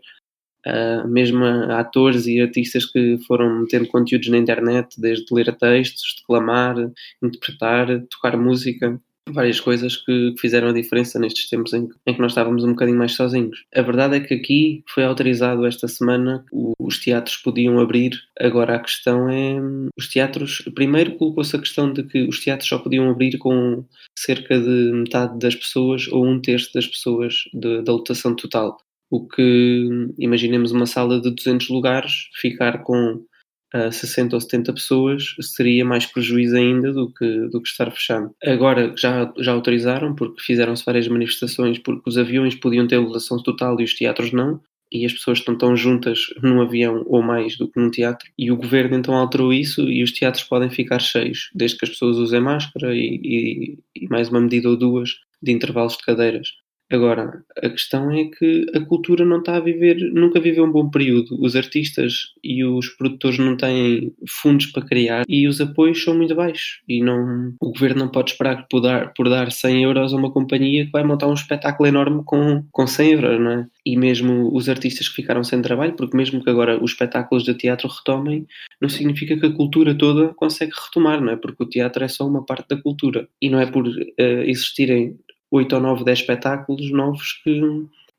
Uh, 0.66 1.08
mesmo 1.08 1.44
atores 1.44 2.26
e 2.26 2.40
artistas 2.40 2.84
que 2.84 3.16
foram 3.26 3.64
tendo 3.66 3.86
conteúdos 3.86 4.28
na 4.28 4.36
internet, 4.36 5.00
desde 5.00 5.24
ler 5.32 5.54
textos, 5.56 6.16
declamar, 6.18 6.76
interpretar, 7.22 7.86
tocar 8.10 8.36
música, 8.36 9.00
várias 9.32 9.60
coisas 9.60 9.96
que, 9.96 10.34
fizeram 10.38 10.68
a 10.68 10.72
diferença 10.72 11.18
nestes 11.18 11.48
tempos 11.48 11.72
em, 11.72 11.88
em, 12.06 12.14
que 12.14 12.20
nós 12.20 12.32
estávamos 12.32 12.64
um 12.64 12.70
bocadinho 12.70 12.98
mais 12.98 13.14
sozinhos. 13.14 13.64
A 13.74 13.82
verdade 13.82 14.16
é 14.16 14.20
que 14.20 14.34
aqui 14.34 14.82
foi 14.88 15.04
autorizado 15.04 15.66
esta 15.66 15.88
semana, 15.88 16.44
os 16.78 16.98
teatros 16.98 17.36
podiam 17.36 17.78
abrir, 17.78 18.12
agora 18.38 18.76
a 18.76 18.80
questão 18.80 19.28
é, 19.28 19.56
os 19.96 20.08
teatros, 20.08 20.62
primeiro 20.74 21.16
colocou-se 21.16 21.54
a 21.54 21.58
questão 21.58 21.92
de 21.92 22.02
que 22.02 22.22
os 22.22 22.40
teatros 22.40 22.68
só 22.68 22.78
podiam 22.78 23.10
abrir 23.10 23.38
com 23.38 23.84
cerca 24.16 24.58
de 24.60 24.92
metade 24.92 25.38
das 25.38 25.54
pessoas 25.54 26.08
ou 26.08 26.26
um 26.26 26.40
terço 26.40 26.72
das 26.74 26.86
pessoas 26.86 27.34
de, 27.52 27.82
da 27.82 27.92
lotação 27.92 28.34
total. 28.34 28.78
O 29.10 29.26
que, 29.26 29.88
imaginemos 30.18 30.70
uma 30.70 30.86
sala 30.86 31.20
de 31.20 31.30
200 31.30 31.70
lugares, 31.70 32.28
ficar 32.34 32.82
com 32.82 33.24
a 33.72 33.90
60 33.90 34.36
ou 34.36 34.40
70 34.40 34.72
pessoas 34.72 35.34
seria 35.40 35.84
mais 35.84 36.06
prejuízo 36.06 36.56
ainda 36.56 36.92
do 36.92 37.12
que, 37.12 37.48
do 37.48 37.60
que 37.60 37.68
estar 37.68 37.90
fechado. 37.90 38.30
Agora 38.42 38.92
já, 38.96 39.32
já 39.38 39.52
autorizaram, 39.52 40.14
porque 40.14 40.42
fizeram-se 40.42 40.84
várias 40.84 41.08
manifestações, 41.08 41.78
porque 41.78 42.08
os 42.08 42.16
aviões 42.16 42.54
podiam 42.54 42.86
ter 42.86 42.98
lotação 42.98 43.42
total 43.42 43.80
e 43.80 43.84
os 43.84 43.94
teatros 43.94 44.32
não, 44.32 44.60
e 44.90 45.04
as 45.04 45.12
pessoas 45.12 45.38
estão 45.38 45.56
tão 45.56 45.76
juntas 45.76 46.20
num 46.42 46.62
avião 46.62 47.04
ou 47.06 47.22
mais 47.22 47.56
do 47.56 47.68
que 47.68 47.78
num 47.78 47.90
teatro, 47.90 48.28
e 48.38 48.50
o 48.50 48.56
governo 48.56 48.96
então 48.96 49.14
alterou 49.14 49.52
isso 49.52 49.82
e 49.82 50.02
os 50.02 50.12
teatros 50.12 50.44
podem 50.44 50.70
ficar 50.70 50.98
cheios, 50.98 51.50
desde 51.54 51.76
que 51.76 51.84
as 51.84 51.90
pessoas 51.90 52.16
usem 52.16 52.40
máscara 52.40 52.94
e, 52.94 53.20
e, 53.22 53.78
e 53.94 54.08
mais 54.08 54.30
uma 54.30 54.40
medida 54.40 54.68
ou 54.68 54.76
duas 54.76 55.10
de 55.42 55.52
intervalos 55.52 55.96
de 55.96 56.04
cadeiras. 56.04 56.48
Agora, 56.90 57.44
a 57.62 57.68
questão 57.68 58.10
é 58.10 58.24
que 58.24 58.66
a 58.74 58.80
cultura 58.80 59.24
não 59.24 59.40
está 59.40 59.56
a 59.56 59.60
viver, 59.60 59.96
nunca 60.12 60.40
viveu 60.40 60.64
um 60.64 60.72
bom 60.72 60.88
período. 60.88 61.36
Os 61.38 61.54
artistas 61.54 62.32
e 62.42 62.64
os 62.64 62.88
produtores 62.88 63.38
não 63.38 63.56
têm 63.56 64.12
fundos 64.26 64.66
para 64.66 64.86
criar 64.86 65.24
e 65.28 65.46
os 65.46 65.60
apoios 65.60 66.02
são 66.02 66.16
muito 66.16 66.34
baixos. 66.34 66.80
E 66.88 67.02
não, 67.02 67.52
o 67.60 67.72
governo 67.72 68.04
não 68.04 68.08
pode 68.08 68.30
esperar 68.30 68.66
por 68.70 68.80
dar, 68.80 69.12
por 69.12 69.28
dar 69.28 69.52
100 69.52 69.84
euros 69.84 70.14
a 70.14 70.16
uma 70.16 70.32
companhia 70.32 70.86
que 70.86 70.92
vai 70.92 71.04
montar 71.04 71.26
um 71.26 71.34
espetáculo 71.34 71.86
enorme 71.86 72.22
com, 72.24 72.64
com 72.72 72.86
100 72.86 73.12
euros, 73.12 73.40
não 73.40 73.50
é? 73.50 73.66
E 73.84 73.96
mesmo 73.96 74.54
os 74.54 74.68
artistas 74.68 75.08
que 75.08 75.16
ficaram 75.16 75.44
sem 75.44 75.60
trabalho, 75.60 75.94
porque 75.94 76.16
mesmo 76.16 76.42
que 76.42 76.48
agora 76.48 76.82
os 76.82 76.92
espetáculos 76.92 77.44
de 77.44 77.54
teatro 77.54 77.88
retomem, 77.88 78.46
não 78.80 78.88
significa 78.88 79.36
que 79.38 79.46
a 79.46 79.52
cultura 79.52 79.94
toda 79.94 80.28
consegue 80.34 80.72
retomar, 80.72 81.20
não 81.20 81.32
é? 81.32 81.36
Porque 81.36 81.62
o 81.62 81.68
teatro 81.68 82.02
é 82.02 82.08
só 82.08 82.26
uma 82.26 82.44
parte 82.44 82.68
da 82.68 82.80
cultura. 82.80 83.28
E 83.42 83.50
não 83.50 83.60
é 83.60 83.66
por 83.66 83.86
uh, 83.86 84.42
existirem 84.44 85.18
8 85.50 85.74
ou 85.74 85.80
9, 85.80 86.04
10 86.04 86.18
espetáculos 86.18 86.90
novos 86.90 87.40
que 87.42 87.60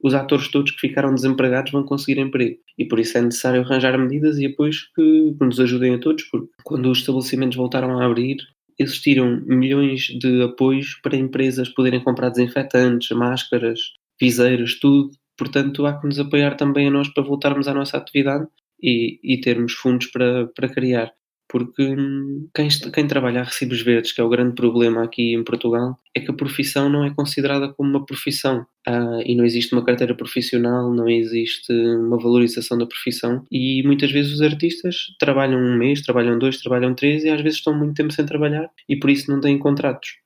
os 0.01 0.13
atores 0.13 0.47
todos 0.49 0.71
que 0.71 0.79
ficaram 0.79 1.13
desempregados 1.13 1.71
vão 1.71 1.83
conseguir 1.83 2.19
emprego. 2.19 2.57
E 2.77 2.85
por 2.85 2.99
isso 2.99 3.17
é 3.17 3.21
necessário 3.21 3.61
arranjar 3.61 3.97
medidas 3.97 4.37
e 4.37 4.45
apoios 4.45 4.89
que, 4.95 5.35
nos 5.39 5.59
ajudem 5.59 5.95
a 5.95 5.99
todos, 5.99 6.23
porque 6.23 6.49
quando 6.63 6.89
os 6.89 6.99
estabelecimentos 6.99 7.57
voltaram 7.57 7.99
a 7.99 8.05
abrir, 8.05 8.37
existiram 8.77 9.41
milhões 9.45 10.03
de 10.03 10.41
apoios 10.41 10.95
para 11.03 11.17
empresas 11.17 11.67
poderem 11.67 12.01
comprar 12.01 12.29
desinfetantes, 12.29 13.09
máscaras, 13.09 13.79
viseiros, 14.19 14.79
tudo. 14.79 15.11
Portanto, 15.37 15.85
há 15.85 15.99
que 15.99 16.07
nos 16.07 16.19
apoiar 16.19 16.55
também 16.55 16.87
a 16.87 16.91
nós 16.91 17.09
para 17.09 17.23
voltarmos 17.23 17.67
à 17.67 17.73
nossa 17.73 17.97
atividade 17.97 18.47
e, 18.81 19.19
e 19.21 19.41
termos 19.41 19.73
fundos 19.73 20.07
para, 20.07 20.47
para 20.47 20.69
criar 20.69 21.11
porque 21.49 21.83
hum, 21.83 22.47
quem, 22.53 22.69
quem, 22.93 23.07
trabalha 23.07 23.41
a 23.41 23.43
recibos 23.43 23.81
verdes, 23.81 24.11
que 24.11 24.21
é 24.21 24.23
o 24.23 24.29
grande 24.29 24.53
problema 24.53 25.03
aqui 25.03 25.33
em 25.33 25.43
Portugal, 25.43 25.97
é 26.15 26.19
que 26.19 26.29
a 26.29 26.33
profissão 26.33 26.89
não 26.89 27.03
é 27.03 27.13
considerada 27.13 27.73
como 27.73 27.89
uma 27.89 28.05
profissão 28.05 28.65
ah, 28.87 29.19
e 29.25 29.35
não 29.35 29.43
existe 29.43 29.73
uma 29.73 29.83
carteira 29.83 30.15
profissional, 30.15 30.93
não 30.93 31.09
existe 31.09 31.73
uma 31.73 32.19
valorização 32.19 32.77
da 32.77 32.85
profissão 32.85 33.43
e 33.51 33.81
muitas 33.83 34.11
vezes 34.11 34.33
os 34.33 34.41
artistas 34.41 34.95
trabalham 35.19 35.59
um 35.59 35.75
mês, 35.75 36.03
trabalham 36.03 36.37
dois, 36.37 36.57
trabalham 36.57 36.93
três 36.93 37.23
e 37.23 37.29
às 37.29 37.41
vezes 37.41 37.57
estão 37.57 37.73
muito 37.75 37.95
tempo 37.95 38.13
sem 38.13 38.25
trabalhar 38.25 38.69
e 38.87 38.95
por 38.95 39.09
isso 39.09 39.31
não 39.31 39.41
têm 39.41 39.57
contratos. 39.57 40.17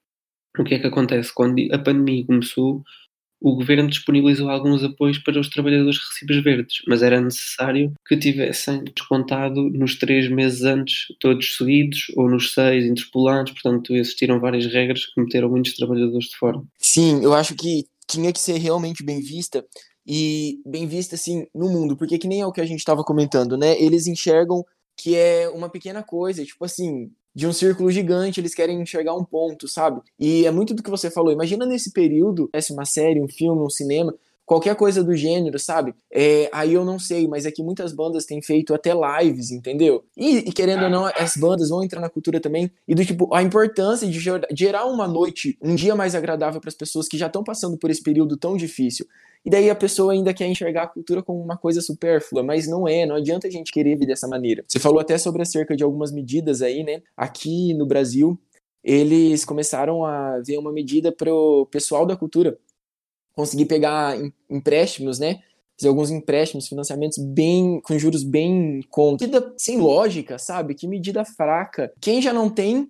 O 0.59 0.63
que 0.63 0.75
é 0.75 0.79
que 0.79 0.87
acontece? 0.87 1.33
Quando 1.33 1.55
a 1.71 1.79
pandemia 1.79 2.25
começou, 2.25 2.83
o 3.43 3.55
governo 3.55 3.89
disponibilizou 3.89 4.49
alguns 4.49 4.83
apoios 4.83 5.17
para 5.17 5.37
os 5.37 5.49
trabalhadores 5.49 5.97
recibos 5.97 6.41
verdes, 6.41 6.77
mas 6.87 7.03
era 7.03 7.19
necessário 7.19 7.91
que 8.07 8.15
tivessem 8.15 8.85
descontado 8.85 9.69
nos 9.69 9.95
três 9.99 10.29
meses 10.29 10.63
antes, 10.63 11.07
todos 11.19 11.57
seguidos, 11.57 12.05
ou 12.15 12.29
nos 12.29 12.53
seis 12.53 12.85
interpolados, 12.85 13.51
portanto 13.51 13.93
existiram 13.93 14.39
várias 14.39 14.65
regras 14.65 15.05
que 15.05 15.19
meteram 15.19 15.49
muitos 15.49 15.75
trabalhadores 15.75 16.29
de 16.29 16.37
fora. 16.37 16.61
Sim, 16.77 17.21
eu 17.21 17.33
acho 17.33 17.53
que 17.53 17.85
tinha 18.07 18.31
que 18.31 18.39
ser 18.39 18.57
realmente 18.57 19.03
bem 19.03 19.19
vista, 19.19 19.65
e 20.05 20.59
bem 20.65 20.87
vista 20.87 21.15
assim 21.15 21.45
no 21.53 21.69
mundo, 21.69 21.95
porque 21.97 22.17
que 22.17 22.27
nem 22.27 22.41
é 22.41 22.45
o 22.45 22.51
que 22.51 22.61
a 22.61 22.65
gente 22.65 22.79
estava 22.79 23.03
comentando, 23.03 23.57
né? 23.57 23.81
Eles 23.81 24.07
enxergam 24.07 24.63
que 24.95 25.15
é 25.15 25.49
uma 25.49 25.69
pequena 25.69 26.03
coisa, 26.03 26.45
tipo 26.45 26.63
assim, 26.63 27.11
de 27.35 27.47
um 27.47 27.53
círculo 27.53 27.89
gigante, 27.91 28.39
eles 28.39 28.53
querem 28.53 28.81
enxergar 28.81 29.15
um 29.15 29.23
ponto, 29.23 29.67
sabe? 29.67 30.01
E 30.19 30.45
é 30.45 30.51
muito 30.51 30.73
do 30.73 30.83
que 30.83 30.89
você 30.89 31.09
falou. 31.09 31.31
Imagina 31.31 31.65
nesse 31.65 31.91
período, 31.91 32.49
uma 32.71 32.85
série, 32.85 33.21
um 33.21 33.27
filme, 33.27 33.61
um 33.61 33.69
cinema, 33.69 34.13
qualquer 34.45 34.75
coisa 34.75 35.03
do 35.03 35.15
gênero, 35.15 35.57
sabe? 35.57 35.93
É, 36.11 36.49
aí 36.51 36.73
eu 36.73 36.85
não 36.85 36.99
sei, 36.99 37.27
mas 37.27 37.45
é 37.45 37.51
que 37.51 37.63
muitas 37.63 37.93
bandas 37.93 38.25
têm 38.25 38.41
feito 38.41 38.73
até 38.73 38.91
lives, 38.93 39.51
entendeu? 39.51 40.03
E, 40.15 40.37
e, 40.39 40.51
querendo 40.51 40.83
ou 40.83 40.89
não, 40.89 41.05
as 41.05 41.35
bandas 41.37 41.69
vão 41.69 41.83
entrar 41.83 42.01
na 42.01 42.09
cultura 42.09 42.39
também. 42.39 42.69
E 42.87 42.93
do 42.93 43.05
tipo, 43.05 43.33
a 43.33 43.41
importância 43.41 44.07
de 44.07 44.19
gerar 44.51 44.85
uma 44.85 45.07
noite, 45.07 45.57
um 45.61 45.75
dia 45.75 45.95
mais 45.95 46.13
agradável 46.15 46.59
para 46.59 46.69
as 46.69 46.75
pessoas 46.75 47.07
que 47.07 47.17
já 47.17 47.27
estão 47.27 47.43
passando 47.43 47.77
por 47.77 47.89
esse 47.89 48.01
período 48.01 48.37
tão 48.37 48.57
difícil. 48.57 49.07
E 49.45 49.49
daí 49.49 49.69
a 49.69 49.75
pessoa 49.75 50.13
ainda 50.13 50.33
quer 50.33 50.47
enxergar 50.47 50.83
a 50.83 50.87
cultura 50.87 51.21
como 51.21 51.41
uma 51.41 51.57
coisa 51.57 51.81
supérflua, 51.81 52.41
mas 52.41 52.67
não 52.67 52.87
é, 52.87 53.05
não 53.05 53.15
adianta 53.15 53.47
a 53.47 53.51
gente 53.51 53.71
querer 53.71 53.97
vir 53.97 54.05
dessa 54.05 54.27
maneira. 54.27 54.63
Você 54.67 54.79
falou 54.79 54.99
até 54.99 55.17
sobre 55.17 55.41
acerca 55.41 55.75
de 55.75 55.83
algumas 55.83 56.11
medidas 56.11 56.61
aí, 56.61 56.83
né? 56.83 57.01
Aqui 57.17 57.73
no 57.73 57.85
Brasil, 57.85 58.39
eles 58.83 59.43
começaram 59.43 60.05
a 60.05 60.39
ver 60.39 60.57
uma 60.57 60.71
medida 60.71 61.11
para 61.11 61.33
o 61.33 61.65
pessoal 61.65 62.05
da 62.05 62.15
cultura 62.15 62.57
conseguir 63.33 63.65
pegar 63.65 64.15
empréstimos, 64.49 65.19
né? 65.19 65.41
Fazer 65.77 65.89
alguns 65.89 66.11
empréstimos, 66.11 66.67
financiamentos 66.67 67.17
bem 67.17 67.81
com 67.81 67.97
juros 67.97 68.23
bem 68.23 68.81
contra. 68.89 69.27
Medida 69.27 69.53
sem 69.57 69.77
lógica, 69.77 70.37
sabe? 70.37 70.75
Que 70.75 70.87
medida 70.87 71.25
fraca. 71.25 71.91
Quem 71.99 72.21
já 72.21 72.31
não 72.31 72.49
tem 72.49 72.89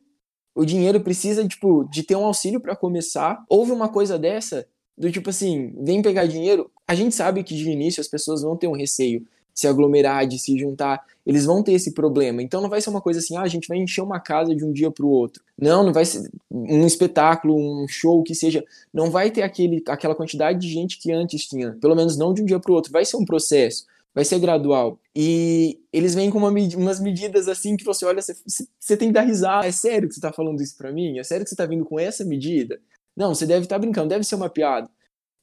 o 0.55 0.65
dinheiro 0.65 1.01
precisa 1.01 1.47
tipo 1.47 1.83
de 1.85 2.03
ter 2.03 2.15
um 2.15 2.25
auxílio 2.25 2.59
para 2.59 2.75
começar. 2.75 3.43
Houve 3.49 3.71
uma 3.71 3.89
coisa 3.89 4.19
dessa 4.19 4.67
do 4.97 5.11
tipo 5.11 5.29
assim, 5.29 5.73
vem 5.81 6.01
pegar 6.01 6.25
dinheiro. 6.25 6.69
A 6.87 6.95
gente 6.95 7.15
sabe 7.15 7.43
que 7.43 7.55
de 7.55 7.69
início 7.69 8.01
as 8.01 8.07
pessoas 8.07 8.41
vão 8.41 8.55
ter 8.55 8.67
um 8.67 8.75
receio 8.75 9.25
se 9.53 9.67
aglomerar, 9.67 10.25
de 10.25 10.39
se 10.39 10.57
juntar, 10.57 11.01
eles 11.25 11.45
vão 11.45 11.61
ter 11.61 11.73
esse 11.73 11.93
problema. 11.93 12.41
Então 12.41 12.61
não 12.61 12.69
vai 12.69 12.81
ser 12.81 12.89
uma 12.89 13.01
coisa 13.01 13.19
assim, 13.19 13.37
ah, 13.37 13.41
a 13.41 13.47
gente 13.47 13.67
vai 13.67 13.77
encher 13.77 14.01
uma 14.01 14.19
casa 14.19 14.55
de 14.55 14.65
um 14.65 14.71
dia 14.71 14.89
para 14.89 15.05
o 15.05 15.09
outro. 15.09 15.43
Não, 15.57 15.83
não 15.83 15.93
vai 15.93 16.05
ser 16.05 16.29
um 16.51 16.85
espetáculo, 16.85 17.55
um 17.55 17.87
show 17.87 18.23
que 18.23 18.33
seja, 18.33 18.63
não 18.93 19.11
vai 19.11 19.29
ter 19.29 19.43
aquele, 19.43 19.83
aquela 19.87 20.15
quantidade 20.15 20.59
de 20.59 20.67
gente 20.67 20.99
que 20.99 21.11
antes 21.11 21.45
tinha, 21.45 21.77
pelo 21.79 21.95
menos 21.95 22.17
não 22.17 22.33
de 22.33 22.41
um 22.41 22.45
dia 22.45 22.59
para 22.59 22.71
o 22.71 22.75
outro. 22.75 22.91
Vai 22.91 23.05
ser 23.05 23.17
um 23.17 23.25
processo, 23.25 23.85
vai 24.13 24.25
ser 24.25 24.39
gradual. 24.39 24.99
E 25.15 25.79
eles 25.93 26.15
vêm 26.15 26.29
com 26.29 26.39
uma, 26.39 26.49
umas 26.49 26.99
medidas 26.99 27.47
assim 27.47 27.77
que 27.77 27.85
você 27.85 28.05
olha, 28.05 28.21
você, 28.21 28.35
você 28.79 28.97
tem 28.97 29.09
que 29.09 29.13
dar 29.13 29.21
risada. 29.21 29.67
É 29.67 29.71
sério 29.71 30.07
que 30.07 30.15
você 30.15 30.19
está 30.19 30.33
falando 30.33 30.61
isso 30.61 30.75
para 30.75 30.91
mim? 30.91 31.19
É 31.19 31.23
sério 31.23 31.45
que 31.45 31.49
você 31.49 31.53
está 31.53 31.65
vindo 31.65 31.85
com 31.85 31.99
essa 31.99 32.25
medida? 32.25 32.79
Não, 33.15 33.33
você 33.33 33.45
deve 33.45 33.65
estar 33.65 33.75
tá 33.75 33.79
brincando, 33.79 34.09
deve 34.09 34.23
ser 34.23 34.35
uma 34.35 34.49
piada. 34.49 34.89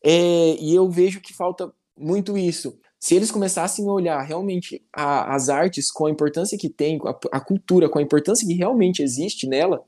É, 0.05 0.57
e 0.61 0.75
eu 0.75 0.89
vejo 0.89 1.21
que 1.21 1.35
falta 1.35 1.73
muito 1.97 2.37
isso. 2.37 2.79
Se 2.99 3.15
eles 3.15 3.31
começassem 3.31 3.87
a 3.87 3.93
olhar 3.93 4.21
realmente 4.23 4.83
a, 4.93 5.35
as 5.35 5.49
artes 5.49 5.91
com 5.91 6.07
a 6.07 6.11
importância 6.11 6.59
que 6.59 6.69
tem, 6.69 6.99
a, 7.05 7.37
a 7.39 7.41
cultura 7.41 7.89
com 7.89 7.99
a 7.99 8.03
importância 8.03 8.47
que 8.47 8.55
realmente 8.55 9.03
existe 9.03 9.47
nela, 9.47 9.83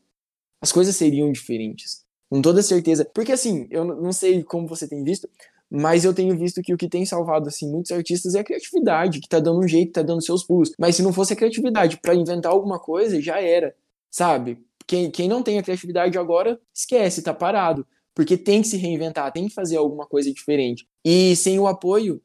as 0.60 0.72
coisas 0.72 0.96
seriam 0.96 1.30
diferentes. 1.32 2.04
Com 2.30 2.40
toda 2.40 2.62
certeza. 2.62 3.04
Porque 3.04 3.32
assim, 3.32 3.66
eu 3.70 3.84
não 3.84 4.12
sei 4.12 4.42
como 4.42 4.66
você 4.66 4.88
tem 4.88 5.04
visto, 5.04 5.28
mas 5.70 6.04
eu 6.04 6.14
tenho 6.14 6.36
visto 6.36 6.62
que 6.62 6.72
o 6.72 6.76
que 6.76 6.88
tem 6.88 7.04
salvado 7.04 7.48
assim 7.48 7.70
muitos 7.70 7.92
artistas 7.92 8.34
é 8.34 8.40
a 8.40 8.44
criatividade, 8.44 9.20
que 9.20 9.28
tá 9.28 9.40
dando 9.40 9.60
um 9.60 9.68
jeito, 9.68 9.92
tá 9.92 10.02
dando 10.02 10.22
seus 10.22 10.44
pulos. 10.44 10.72
Mas 10.78 10.96
se 10.96 11.02
não 11.02 11.12
fosse 11.12 11.32
a 11.32 11.36
criatividade 11.36 11.98
para 11.98 12.14
inventar 12.14 12.52
alguma 12.52 12.78
coisa, 12.78 13.20
já 13.20 13.40
era, 13.40 13.74
sabe? 14.10 14.58
Quem, 14.92 15.10
quem 15.10 15.26
não 15.26 15.42
tem 15.42 15.58
a 15.58 15.62
criatividade 15.62 16.18
agora, 16.18 16.60
esquece, 16.74 17.22
tá 17.22 17.32
parado. 17.32 17.86
Porque 18.14 18.36
tem 18.36 18.60
que 18.60 18.68
se 18.68 18.76
reinventar, 18.76 19.32
tem 19.32 19.48
que 19.48 19.54
fazer 19.54 19.78
alguma 19.78 20.04
coisa 20.04 20.30
diferente. 20.30 20.86
E 21.02 21.34
sem 21.34 21.58
o 21.58 21.66
apoio, 21.66 22.20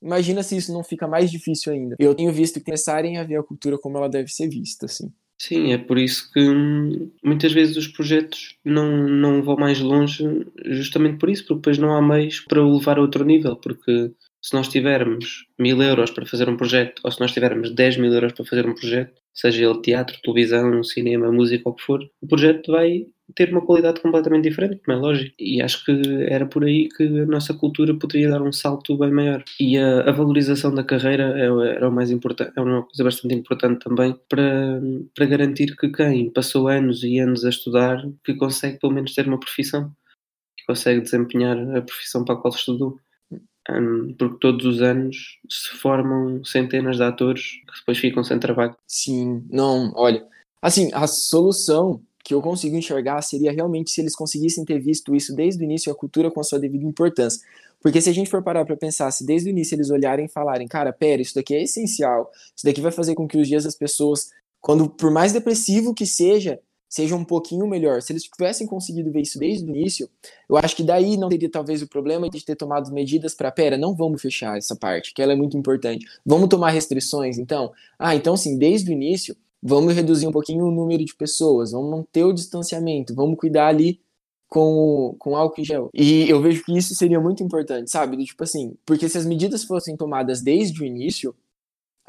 imagina 0.00 0.40
se 0.44 0.56
isso 0.56 0.72
não 0.72 0.84
fica 0.84 1.08
mais 1.08 1.32
difícil 1.32 1.72
ainda. 1.72 1.96
Eu 1.98 2.14
tenho 2.14 2.32
visto 2.32 2.60
que 2.60 2.66
começarem 2.66 3.18
a 3.18 3.24
ver 3.24 3.40
a 3.40 3.42
cultura 3.42 3.76
como 3.76 3.98
ela 3.98 4.08
deve 4.08 4.28
ser 4.28 4.48
vista, 4.48 4.86
assim. 4.86 5.12
Sim, 5.36 5.72
é 5.72 5.78
por 5.78 5.98
isso 5.98 6.30
que 6.32 6.38
hum, 6.38 7.10
muitas 7.24 7.52
vezes 7.52 7.76
os 7.76 7.88
projetos 7.88 8.56
não, 8.64 9.08
não 9.08 9.42
vão 9.42 9.56
mais 9.56 9.80
longe, 9.80 10.22
justamente 10.66 11.18
por 11.18 11.28
isso, 11.28 11.42
porque 11.42 11.56
depois 11.56 11.78
não 11.78 11.92
há 11.92 12.00
meios 12.00 12.38
para 12.38 12.64
o 12.64 12.76
levar 12.76 12.98
a 12.98 13.02
outro 13.02 13.24
nível, 13.24 13.56
porque 13.56 14.12
se 14.42 14.54
nós 14.54 14.68
tivermos 14.68 15.46
mil 15.56 15.80
euros 15.80 16.10
para 16.10 16.26
fazer 16.26 16.48
um 16.48 16.56
projeto, 16.56 17.00
ou 17.04 17.12
se 17.12 17.20
nós 17.20 17.32
tivermos 17.32 17.70
10 17.70 17.96
mil 17.98 18.12
euros 18.12 18.32
para 18.32 18.44
fazer 18.44 18.66
um 18.66 18.74
projeto, 18.74 19.22
seja 19.32 19.64
ele 19.64 19.80
teatro, 19.80 20.18
televisão, 20.20 20.82
cinema, 20.82 21.30
música, 21.30 21.62
ou 21.64 21.72
o 21.72 21.76
que 21.76 21.82
for, 21.84 22.10
o 22.20 22.26
projeto 22.26 22.72
vai 22.72 23.06
ter 23.36 23.50
uma 23.50 23.64
qualidade 23.64 24.00
completamente 24.00 24.48
diferente, 24.48 24.80
como 24.84 24.98
é 24.98 25.00
lógico. 25.00 25.34
E 25.38 25.62
acho 25.62 25.84
que 25.84 25.92
era 26.28 26.44
por 26.44 26.64
aí 26.64 26.88
que 26.88 27.04
a 27.04 27.26
nossa 27.26 27.54
cultura 27.54 27.94
poderia 27.94 28.30
dar 28.30 28.42
um 28.42 28.52
salto 28.52 28.98
bem 28.98 29.12
maior. 29.12 29.44
E 29.60 29.78
a, 29.78 30.00
a 30.00 30.12
valorização 30.12 30.74
da 30.74 30.82
carreira 30.82 31.34
é, 31.38 31.76
era 31.76 31.88
o 31.88 31.92
mais 31.92 32.10
importante, 32.10 32.52
é 32.56 32.60
uma 32.60 32.82
coisa 32.82 33.04
bastante 33.04 33.34
importante 33.34 33.84
também 33.84 34.14
para, 34.28 34.80
para 35.14 35.26
garantir 35.26 35.76
que 35.76 35.88
quem 35.88 36.30
passou 36.30 36.66
anos 36.66 37.04
e 37.04 37.18
anos 37.20 37.44
a 37.44 37.48
estudar, 37.48 38.02
que 38.24 38.34
consegue 38.34 38.78
pelo 38.80 38.92
menos 38.92 39.14
ter 39.14 39.26
uma 39.26 39.38
profissão, 39.38 39.92
que 40.58 40.66
consegue 40.66 41.00
desempenhar 41.00 41.56
a 41.76 41.80
profissão 41.80 42.24
para 42.24 42.34
a 42.34 42.38
qual 42.38 42.52
estudou 42.52 42.98
porque 44.18 44.38
todos 44.40 44.64
os 44.66 44.82
anos 44.82 45.38
se 45.48 45.76
formam 45.76 46.44
centenas 46.44 46.96
de 46.96 47.02
atores 47.02 47.42
que 47.42 47.78
depois 47.78 47.98
ficam 47.98 48.24
sem 48.24 48.38
trabalho. 48.38 48.76
Sim, 48.86 49.44
não, 49.50 49.92
olha, 49.94 50.26
assim, 50.60 50.90
a 50.92 51.06
solução 51.06 52.00
que 52.24 52.34
eu 52.34 52.40
consigo 52.40 52.76
enxergar 52.76 53.20
seria 53.22 53.52
realmente 53.52 53.90
se 53.90 54.00
eles 54.00 54.14
conseguissem 54.14 54.64
ter 54.64 54.78
visto 54.78 55.14
isso 55.14 55.34
desde 55.34 55.62
o 55.62 55.64
início, 55.64 55.92
a 55.92 55.96
cultura 55.96 56.30
com 56.30 56.40
a 56.40 56.44
sua 56.44 56.58
devida 56.58 56.84
importância. 56.84 57.40
Porque 57.80 58.00
se 58.00 58.08
a 58.08 58.14
gente 58.14 58.30
for 58.30 58.42
parar 58.42 58.64
para 58.64 58.76
pensar, 58.76 59.10
se 59.10 59.26
desde 59.26 59.48
o 59.48 59.50
início 59.50 59.74
eles 59.74 59.90
olharem 59.90 60.26
e 60.26 60.28
falarem, 60.28 60.68
cara, 60.68 60.92
pera, 60.92 61.20
isso 61.20 61.34
daqui 61.34 61.52
é 61.52 61.62
essencial, 61.62 62.30
isso 62.56 62.64
daqui 62.64 62.80
vai 62.80 62.92
fazer 62.92 63.16
com 63.16 63.26
que 63.26 63.36
os 63.36 63.48
dias 63.48 63.64
das 63.64 63.74
pessoas, 63.74 64.30
quando 64.60 64.88
por 64.88 65.10
mais 65.10 65.32
depressivo 65.32 65.92
que 65.92 66.06
seja, 66.06 66.60
seja 66.92 67.16
um 67.16 67.24
pouquinho 67.24 67.66
melhor. 67.66 68.02
Se 68.02 68.12
eles 68.12 68.24
tivessem 68.24 68.66
conseguido 68.66 69.10
ver 69.10 69.22
isso 69.22 69.38
desde 69.38 69.64
o 69.64 69.74
início, 69.74 70.10
eu 70.46 70.58
acho 70.58 70.76
que 70.76 70.82
daí 70.82 71.16
não 71.16 71.30
teria 71.30 71.50
talvez 71.50 71.80
o 71.80 71.88
problema 71.88 72.28
de 72.28 72.44
ter 72.44 72.54
tomado 72.54 72.92
medidas 72.92 73.34
para, 73.34 73.50
pera, 73.50 73.78
não 73.78 73.94
vamos 73.94 74.20
fechar 74.20 74.58
essa 74.58 74.76
parte, 74.76 75.14
que 75.14 75.22
ela 75.22 75.32
é 75.32 75.36
muito 75.36 75.56
importante. 75.56 76.04
Vamos 76.24 76.50
tomar 76.50 76.68
restrições, 76.68 77.38
então? 77.38 77.72
Ah, 77.98 78.14
então 78.14 78.36
sim, 78.36 78.58
desde 78.58 78.90
o 78.90 78.92
início, 78.92 79.34
vamos 79.62 79.94
reduzir 79.94 80.26
um 80.26 80.32
pouquinho 80.32 80.66
o 80.66 80.70
número 80.70 81.02
de 81.02 81.14
pessoas, 81.14 81.72
vamos 81.72 81.90
manter 81.90 82.24
o 82.24 82.32
distanciamento, 82.34 83.14
vamos 83.14 83.38
cuidar 83.38 83.68
ali 83.68 83.98
com, 84.46 85.16
com 85.18 85.34
álcool 85.34 85.62
em 85.62 85.64
gel. 85.64 85.90
E 85.94 86.28
eu 86.28 86.42
vejo 86.42 86.62
que 86.62 86.76
isso 86.76 86.94
seria 86.94 87.18
muito 87.18 87.42
importante, 87.42 87.90
sabe? 87.90 88.22
Tipo 88.22 88.44
assim, 88.44 88.76
porque 88.84 89.08
se 89.08 89.16
as 89.16 89.24
medidas 89.24 89.64
fossem 89.64 89.96
tomadas 89.96 90.42
desde 90.42 90.82
o 90.82 90.84
início, 90.84 91.34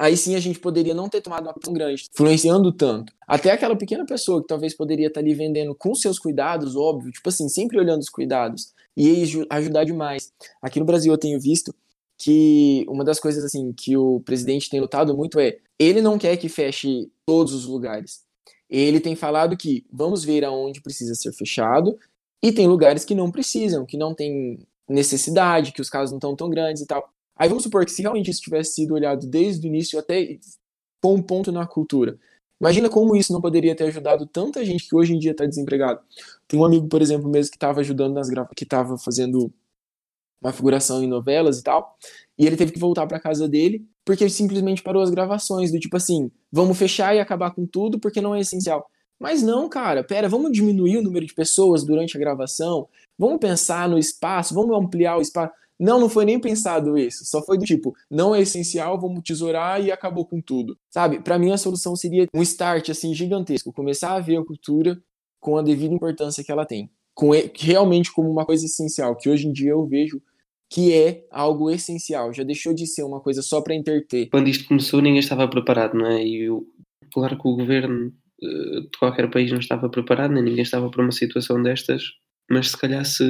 aí 0.04 0.16
sim 0.16 0.34
a 0.34 0.40
gente 0.40 0.58
poderia 0.58 0.94
não 0.94 1.08
ter 1.08 1.20
tomado 1.20 1.44
uma 1.44 1.54
tão 1.54 1.72
grande, 1.72 2.08
influenciando 2.12 2.72
tanto. 2.72 3.12
Até 3.26 3.50
aquela 3.50 3.76
pequena 3.76 4.04
pessoa 4.04 4.40
que 4.40 4.46
talvez 4.46 4.76
poderia 4.76 5.08
estar 5.08 5.20
ali 5.20 5.34
vendendo 5.34 5.74
com 5.74 5.94
seus 5.94 6.18
cuidados, 6.18 6.76
óbvio, 6.76 7.10
tipo 7.10 7.28
assim, 7.28 7.48
sempre 7.48 7.78
olhando 7.78 8.02
os 8.02 8.10
cuidados, 8.10 8.74
e 8.96 9.46
ajudar 9.50 9.84
demais. 9.84 10.32
Aqui 10.62 10.78
no 10.78 10.86
Brasil 10.86 11.12
eu 11.12 11.18
tenho 11.18 11.40
visto 11.40 11.74
que 12.16 12.84
uma 12.88 13.04
das 13.04 13.18
coisas 13.18 13.44
assim 13.44 13.72
que 13.72 13.96
o 13.96 14.20
presidente 14.20 14.70
tem 14.70 14.80
lutado 14.80 15.16
muito 15.16 15.40
é 15.40 15.58
ele 15.78 16.00
não 16.00 16.16
quer 16.16 16.36
que 16.36 16.48
feche 16.48 17.10
todos 17.26 17.52
os 17.52 17.66
lugares. 17.66 18.22
Ele 18.70 19.00
tem 19.00 19.16
falado 19.16 19.56
que 19.56 19.84
vamos 19.92 20.24
ver 20.24 20.44
aonde 20.44 20.80
precisa 20.80 21.14
ser 21.14 21.32
fechado 21.32 21.98
e 22.42 22.52
tem 22.52 22.68
lugares 22.68 23.04
que 23.04 23.14
não 23.14 23.30
precisam, 23.30 23.84
que 23.84 23.96
não 23.96 24.14
tem 24.14 24.60
necessidade, 24.88 25.72
que 25.72 25.80
os 25.80 25.90
casos 25.90 26.12
não 26.12 26.18
estão 26.18 26.36
tão 26.36 26.48
grandes 26.48 26.82
e 26.82 26.86
tal. 26.86 27.13
Aí 27.36 27.48
vamos 27.48 27.64
supor 27.64 27.84
que 27.84 27.92
se 27.92 28.02
realmente 28.02 28.30
isso 28.30 28.40
tivesse 28.40 28.74
sido 28.74 28.94
olhado 28.94 29.26
desde 29.26 29.66
o 29.66 29.68
início 29.68 29.98
até 29.98 30.38
pôr 31.00 31.14
um 31.14 31.22
ponto 31.22 31.50
na 31.50 31.66
cultura. 31.66 32.18
Imagina 32.60 32.88
como 32.88 33.16
isso 33.16 33.32
não 33.32 33.40
poderia 33.40 33.74
ter 33.74 33.84
ajudado 33.84 34.26
tanta 34.26 34.64
gente 34.64 34.88
que 34.88 34.94
hoje 34.94 35.14
em 35.14 35.18
dia 35.18 35.32
está 35.32 35.44
desempregado. 35.44 36.00
Tem 36.46 36.58
um 36.58 36.64
amigo, 36.64 36.88
por 36.88 37.02
exemplo, 37.02 37.28
mesmo 37.28 37.50
que 37.50 37.56
estava 37.56 37.80
ajudando 37.80 38.14
nas 38.14 38.28
gra... 38.28 38.48
que 38.56 38.64
estava 38.64 38.96
fazendo 38.96 39.52
uma 40.40 40.52
figuração 40.52 41.02
em 41.02 41.06
novelas 41.06 41.58
e 41.58 41.62
tal, 41.62 41.96
e 42.38 42.46
ele 42.46 42.56
teve 42.56 42.70
que 42.70 42.78
voltar 42.78 43.06
para 43.06 43.18
casa 43.18 43.48
dele 43.48 43.86
porque 44.04 44.22
ele 44.22 44.30
simplesmente 44.30 44.82
parou 44.82 45.02
as 45.02 45.10
gravações 45.10 45.72
do 45.72 45.80
tipo 45.80 45.96
assim, 45.96 46.30
vamos 46.52 46.76
fechar 46.76 47.16
e 47.16 47.20
acabar 47.20 47.50
com 47.52 47.66
tudo 47.66 47.98
porque 47.98 48.20
não 48.20 48.34
é 48.34 48.40
essencial. 48.40 48.86
Mas 49.18 49.42
não, 49.42 49.68
cara, 49.68 50.04
pera, 50.04 50.28
vamos 50.28 50.52
diminuir 50.52 50.98
o 50.98 51.02
número 51.02 51.24
de 51.24 51.32
pessoas 51.32 51.84
durante 51.84 52.16
a 52.16 52.20
gravação, 52.20 52.88
vamos 53.18 53.38
pensar 53.38 53.88
no 53.88 53.98
espaço, 53.98 54.54
vamos 54.54 54.76
ampliar 54.76 55.16
o 55.16 55.22
espaço. 55.22 55.52
Não, 55.78 55.98
não 55.98 56.08
foi 56.08 56.24
nem 56.24 56.38
pensado 56.38 56.96
isso. 56.96 57.24
Só 57.24 57.42
foi 57.42 57.58
do 57.58 57.64
tipo, 57.64 57.92
não 58.10 58.34
é 58.34 58.40
essencial, 58.40 59.00
vamos 59.00 59.22
tesourar 59.24 59.82
e 59.82 59.90
acabou 59.90 60.24
com 60.24 60.40
tudo. 60.40 60.78
Sabe? 60.90 61.20
Para 61.20 61.38
mim 61.38 61.50
a 61.50 61.56
solução 61.56 61.96
seria 61.96 62.26
um 62.34 62.42
start 62.42 62.90
assim 62.90 63.14
gigantesco, 63.14 63.72
começar 63.72 64.14
a 64.14 64.20
ver 64.20 64.36
a 64.36 64.44
cultura 64.44 65.00
com 65.40 65.56
a 65.56 65.62
devida 65.62 65.94
importância 65.94 66.42
que 66.42 66.50
ela 66.50 66.64
tem, 66.64 66.90
com 67.14 67.30
realmente 67.54 68.12
como 68.12 68.30
uma 68.30 68.46
coisa 68.46 68.64
essencial, 68.64 69.16
que 69.16 69.28
hoje 69.28 69.46
em 69.46 69.52
dia 69.52 69.72
eu 69.72 69.86
vejo 69.86 70.20
que 70.70 70.92
é 70.92 71.26
algo 71.30 71.70
essencial, 71.70 72.32
já 72.32 72.42
deixou 72.42 72.74
de 72.74 72.86
ser 72.86 73.02
uma 73.02 73.20
coisa 73.20 73.42
só 73.42 73.60
para 73.60 73.74
entreter. 73.74 74.28
Quando 74.30 74.48
isto 74.48 74.66
começou, 74.66 75.02
ninguém 75.02 75.20
estava 75.20 75.46
preparado, 75.46 75.94
não 75.96 76.06
é? 76.06 76.24
E 76.24 76.48
o, 76.50 76.66
claro 77.12 77.38
que 77.38 77.46
o 77.46 77.56
governo 77.56 78.12
eh, 78.42 78.80
de 78.80 78.98
qualquer 78.98 79.30
país 79.30 79.52
não 79.52 79.58
estava 79.58 79.88
preparado, 79.88 80.32
nem 80.32 80.42
ninguém 80.42 80.62
estava 80.62 80.90
para 80.90 81.02
uma 81.02 81.12
situação 81.12 81.62
destas, 81.62 82.02
mas 82.54 82.70
se 82.70 82.76
calhar 82.78 83.04
se 83.04 83.24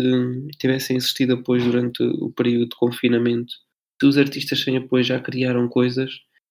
tivessem 0.58 0.98
existido 0.98 1.32
apoio 1.32 1.64
durante 1.64 2.02
o 2.02 2.30
período 2.30 2.68
de 2.68 2.76
confinamento, 2.76 3.54
se 3.98 4.06
os 4.06 4.18
artistas 4.18 4.60
sem 4.60 4.76
apoio 4.76 5.02
já 5.02 5.18
criaram 5.18 5.66
coisas, 5.66 6.10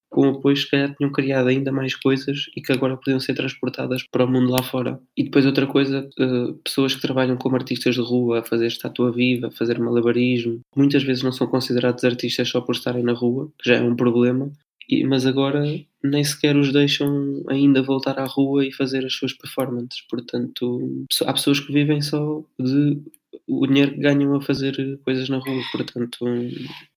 com 0.10 0.30
apoio 0.30 0.58
se 0.58 0.68
calhar 0.70 0.96
tinham 0.96 1.12
criado 1.12 1.50
ainda 1.50 1.72
mais 1.72 1.96
coisas 1.96 2.46
e 2.58 2.62
que 2.62 2.72
agora 2.72 2.98
podiam 2.98 3.20
ser 3.20 3.36
transportadas 3.36 4.02
para 4.12 4.26
o 4.26 4.28
mundo 4.28 4.50
lá 4.52 4.64
fora. 4.64 5.00
E 5.16 5.24
depois 5.24 5.46
outra 5.46 5.68
coisa, 5.68 6.10
uh, 6.20 6.54
pessoas 6.64 6.96
que 6.96 7.02
trabalham 7.02 7.38
como 7.38 7.56
artistas 7.56 7.94
de 7.94 8.02
rua, 8.02 8.40
a 8.40 8.44
fazer 8.44 8.66
estátua 8.66 9.12
viva, 9.12 9.48
a 9.48 9.52
fazer 9.52 9.80
malabarismo, 9.80 10.62
muitas 10.76 11.04
vezes 11.04 11.22
não 11.22 11.32
são 11.32 11.46
considerados 11.46 12.04
artistas 12.04 12.50
só 12.50 12.60
por 12.60 12.74
estarem 12.74 13.04
na 13.04 13.14
rua, 13.14 13.52
que 13.62 13.70
já 13.70 13.76
é 13.76 13.82
um 13.82 13.96
problema, 13.96 14.52
e, 14.90 15.04
mas 15.06 15.26
agora 15.26 15.64
nem 16.04 16.24
sequer 16.24 16.56
os 16.56 16.72
deixam 16.72 17.44
ainda 17.48 17.82
voltar 17.82 18.20
à 18.20 18.26
rua 18.26 18.66
e 18.66 18.74
fazer 18.74 19.06
as 19.06 19.14
suas 19.14 19.34
performances. 19.34 20.02
Portanto, 20.10 21.06
há 21.26 21.34
pessoas 21.34 21.60
que 21.60 21.72
vivem 21.72 22.02
só 22.02 22.44
de 22.60 23.02
o 23.48 23.68
dinheiro 23.68 23.94
que 23.94 24.00
ganham 24.00 24.36
a 24.36 24.42
fazer 24.42 25.00
coisas 25.04 25.30
na 25.30 25.38
rua. 25.38 25.62
Portanto, 25.72 26.26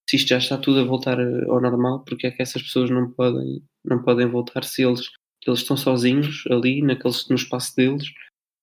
se 0.08 0.16
isto 0.16 0.28
já 0.28 0.38
está 0.38 0.56
tudo 0.56 0.80
a 0.80 0.84
voltar 0.84 1.18
ao 1.20 1.60
normal, 1.60 2.04
porque 2.04 2.26
é 2.26 2.30
que 2.30 2.42
essas 2.42 2.62
pessoas 2.62 2.90
não 2.90 3.10
podem, 3.10 3.62
não 3.84 4.02
podem 4.02 4.26
voltar 4.26 4.64
se 4.64 4.82
eles, 4.82 5.10
eles 5.46 5.60
estão 5.60 5.76
sozinhos 5.76 6.44
ali 6.50 6.82
naqueles, 6.82 7.28
no 7.28 7.36
espaço 7.36 7.74
deles 7.76 8.04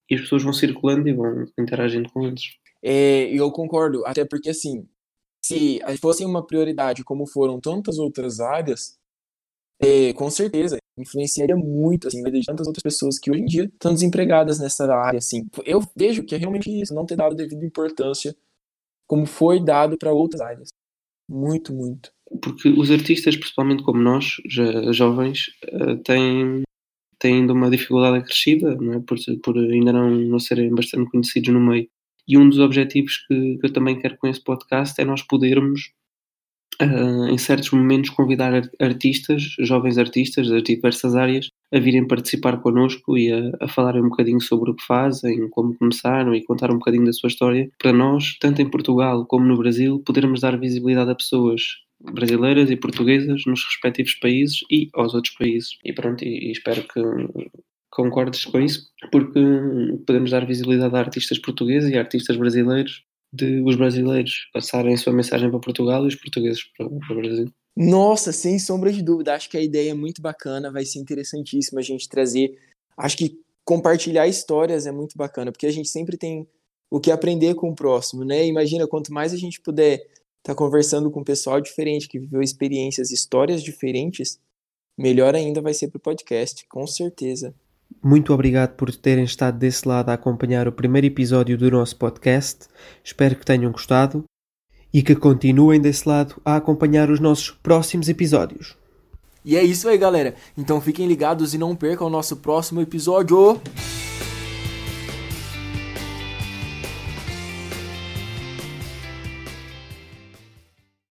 e 0.09 0.15
as 0.15 0.21
pessoas 0.21 0.43
vão 0.43 0.53
circulando 0.53 1.07
e 1.07 1.13
vão 1.13 1.45
interagindo 1.59 2.09
com 2.11 2.23
eles. 2.23 2.43
É, 2.81 3.29
eu 3.33 3.49
concordo, 3.51 4.05
até 4.05 4.25
porque 4.25 4.49
assim, 4.49 4.85
se 5.41 5.79
fosse 6.01 6.25
uma 6.25 6.45
prioridade 6.45 7.03
como 7.03 7.25
foram 7.25 7.59
tantas 7.59 7.97
outras 7.97 8.39
áreas, 8.39 8.97
é, 9.83 10.13
com 10.13 10.29
certeza, 10.29 10.77
influenciaria 10.97 11.55
muito, 11.55 12.07
assim, 12.07 12.23
de 12.23 12.41
tantas 12.45 12.67
outras 12.67 12.83
pessoas 12.83 13.19
que 13.19 13.31
hoje 13.31 13.41
em 13.41 13.45
dia 13.45 13.65
estão 13.65 13.93
desempregadas 13.93 14.59
nessa 14.59 14.85
área, 14.93 15.17
assim. 15.17 15.47
Eu 15.65 15.81
vejo 15.95 16.23
que 16.23 16.35
é 16.35 16.37
realmente 16.37 16.69
isso, 16.69 16.93
não 16.93 17.05
ter 17.05 17.15
dado 17.15 17.35
devida 17.35 17.65
importância 17.65 18.35
como 19.07 19.25
foi 19.25 19.63
dado 19.63 19.97
para 19.97 20.13
outras 20.13 20.41
áreas. 20.41 20.69
Muito, 21.29 21.73
muito. 21.73 22.11
Porque 22.41 22.69
os 22.69 22.89
artistas, 22.89 23.35
principalmente 23.35 23.83
como 23.83 24.01
nós, 24.01 24.35
já, 24.47 24.91
jovens, 24.91 25.47
uh, 25.71 25.97
têm, 26.03 26.63
têm 27.19 27.35
ainda 27.35 27.53
uma 27.53 27.69
dificuldade 27.69 28.17
acrescida, 28.17 28.75
não 28.75 28.93
é? 28.93 28.99
por, 28.99 29.17
por 29.43 29.57
ainda 29.57 29.93
não, 29.93 30.09
não 30.09 30.39
serem 30.39 30.73
bastante 30.73 31.09
conhecidos 31.09 31.53
no 31.53 31.59
meio. 31.59 31.87
E 32.27 32.37
um 32.37 32.47
dos 32.47 32.59
objetivos 32.59 33.17
que, 33.27 33.57
que 33.57 33.65
eu 33.65 33.73
também 33.73 33.99
quero 33.99 34.17
com 34.17 34.27
esse 34.27 34.41
podcast 34.41 34.99
é 34.99 35.05
nós 35.05 35.21
podermos 35.21 35.91
uh, 36.81 37.27
em 37.29 37.37
certos 37.37 37.71
momentos, 37.71 38.09
convidar 38.09 38.69
artistas, 38.79 39.55
jovens 39.59 39.97
artistas 39.97 40.49
das 40.49 40.63
diversas 40.63 41.15
áreas, 41.15 41.49
a 41.73 41.79
virem 41.79 42.07
participar 42.07 42.61
connosco 42.61 43.17
e 43.17 43.31
a, 43.31 43.51
a 43.61 43.67
falarem 43.67 44.01
um 44.01 44.09
bocadinho 44.09 44.41
sobre 44.41 44.71
o 44.71 44.75
que 44.75 44.85
fazem, 44.85 45.49
como 45.49 45.75
começaram 45.75 46.33
e 46.33 46.43
contar 46.43 46.71
um 46.71 46.79
bocadinho 46.79 47.05
da 47.05 47.13
sua 47.13 47.27
história, 47.27 47.69
para 47.77 47.93
nós, 47.93 48.37
tanto 48.39 48.61
em 48.61 48.69
Portugal 48.69 49.25
como 49.25 49.45
no 49.45 49.57
Brasil, 49.57 50.01
podermos 50.05 50.41
dar 50.41 50.59
visibilidade 50.59 51.11
a 51.11 51.15
pessoas 51.15 51.61
brasileiras 51.99 52.69
e 52.69 52.75
portuguesas 52.75 53.43
nos 53.45 53.63
respectivos 53.63 54.15
países 54.15 54.59
e 54.69 54.89
aos 54.93 55.13
outros 55.13 55.33
países. 55.35 55.77
E 55.83 55.93
pronto, 55.93 56.23
e, 56.23 56.49
e 56.49 56.51
espero 56.51 56.83
que 56.83 57.01
concordes 57.89 58.45
com 58.45 58.59
isso, 58.59 58.87
porque 59.11 59.39
podemos 60.05 60.31
dar 60.31 60.45
visibilidade 60.45 60.95
a 60.95 60.99
artistas 60.99 61.37
portugueses 61.37 61.91
e 61.91 61.97
a 61.97 61.99
artistas 61.99 62.35
brasileiros 62.35 63.03
de 63.33 63.61
os 63.61 63.75
brasileiros 63.75 64.47
passarem 64.53 64.95
sua 64.95 65.11
mensagem 65.11 65.49
para 65.49 65.59
Portugal 65.59 66.05
e 66.05 66.07
os 66.07 66.15
portugueses 66.15 66.63
para, 66.77 66.87
para 66.87 67.13
o 67.13 67.21
Brasil. 67.21 67.51
Nossa, 67.75 68.31
sem 68.31 68.59
sombra 68.59 68.91
de 68.91 69.01
dúvida, 69.01 69.33
acho 69.33 69.49
que 69.49 69.57
a 69.57 69.61
ideia 69.61 69.91
é 69.91 69.95
muito 69.95 70.21
bacana, 70.21 70.71
vai 70.71 70.85
ser 70.85 70.99
interessantíssima 70.99 71.79
a 71.79 71.83
gente 71.83 72.07
trazer. 72.07 72.55
Acho 72.95 73.17
que 73.17 73.41
compartilhar 73.65 74.27
histórias 74.27 74.85
é 74.85 74.91
muito 74.91 75.17
bacana, 75.17 75.51
porque 75.51 75.65
a 75.65 75.71
gente 75.71 75.89
sempre 75.89 76.15
tem 76.15 76.47
o 76.91 76.99
que 76.99 77.09
aprender 77.09 77.55
com 77.55 77.71
o 77.71 77.75
próximo, 77.75 78.23
né? 78.23 78.45
Imagina 78.45 78.87
quanto 78.87 79.11
mais 79.11 79.33
a 79.33 79.37
gente 79.37 79.59
puder 79.59 79.95
estar 79.95 80.11
tá 80.43 80.55
conversando 80.55 81.09
com 81.09 81.23
pessoal 81.23 81.59
diferente, 81.59 82.07
que 82.07 82.19
viveu 82.19 82.43
experiências, 82.43 83.09
histórias 83.09 83.63
diferentes, 83.63 84.39
melhor 84.95 85.33
ainda 85.33 85.59
vai 85.59 85.73
ser 85.73 85.87
para 85.87 85.97
o 85.97 86.01
podcast, 86.01 86.67
com 86.67 86.85
certeza. 86.85 87.55
Muito 88.01 88.33
obrigado 88.33 88.75
por 88.75 88.93
terem 88.95 89.23
estado 89.23 89.57
desse 89.57 89.87
lado 89.87 90.09
a 90.09 90.13
acompanhar 90.13 90.67
o 90.67 90.71
primeiro 90.71 91.07
episódio 91.07 91.57
do 91.57 91.69
nosso 91.69 91.95
podcast. 91.95 92.67
Espero 93.03 93.35
que 93.35 93.45
tenham 93.45 93.71
gostado 93.71 94.23
e 94.93 95.01
que 95.01 95.15
continuem 95.15 95.81
desse 95.81 96.07
lado 96.07 96.41
a 96.45 96.55
acompanhar 96.55 97.09
os 97.09 97.19
nossos 97.19 97.51
próximos 97.51 98.07
episódios. 98.07 98.77
E 99.43 99.57
é 99.57 99.63
isso 99.63 99.89
aí, 99.89 99.97
galera. 99.97 100.35
Então 100.57 100.79
fiquem 100.79 101.07
ligados 101.07 101.53
e 101.53 101.57
não 101.57 101.75
percam 101.75 102.07
o 102.07 102.09
nosso 102.09 102.37
próximo 102.37 102.79
episódio. 102.79 103.59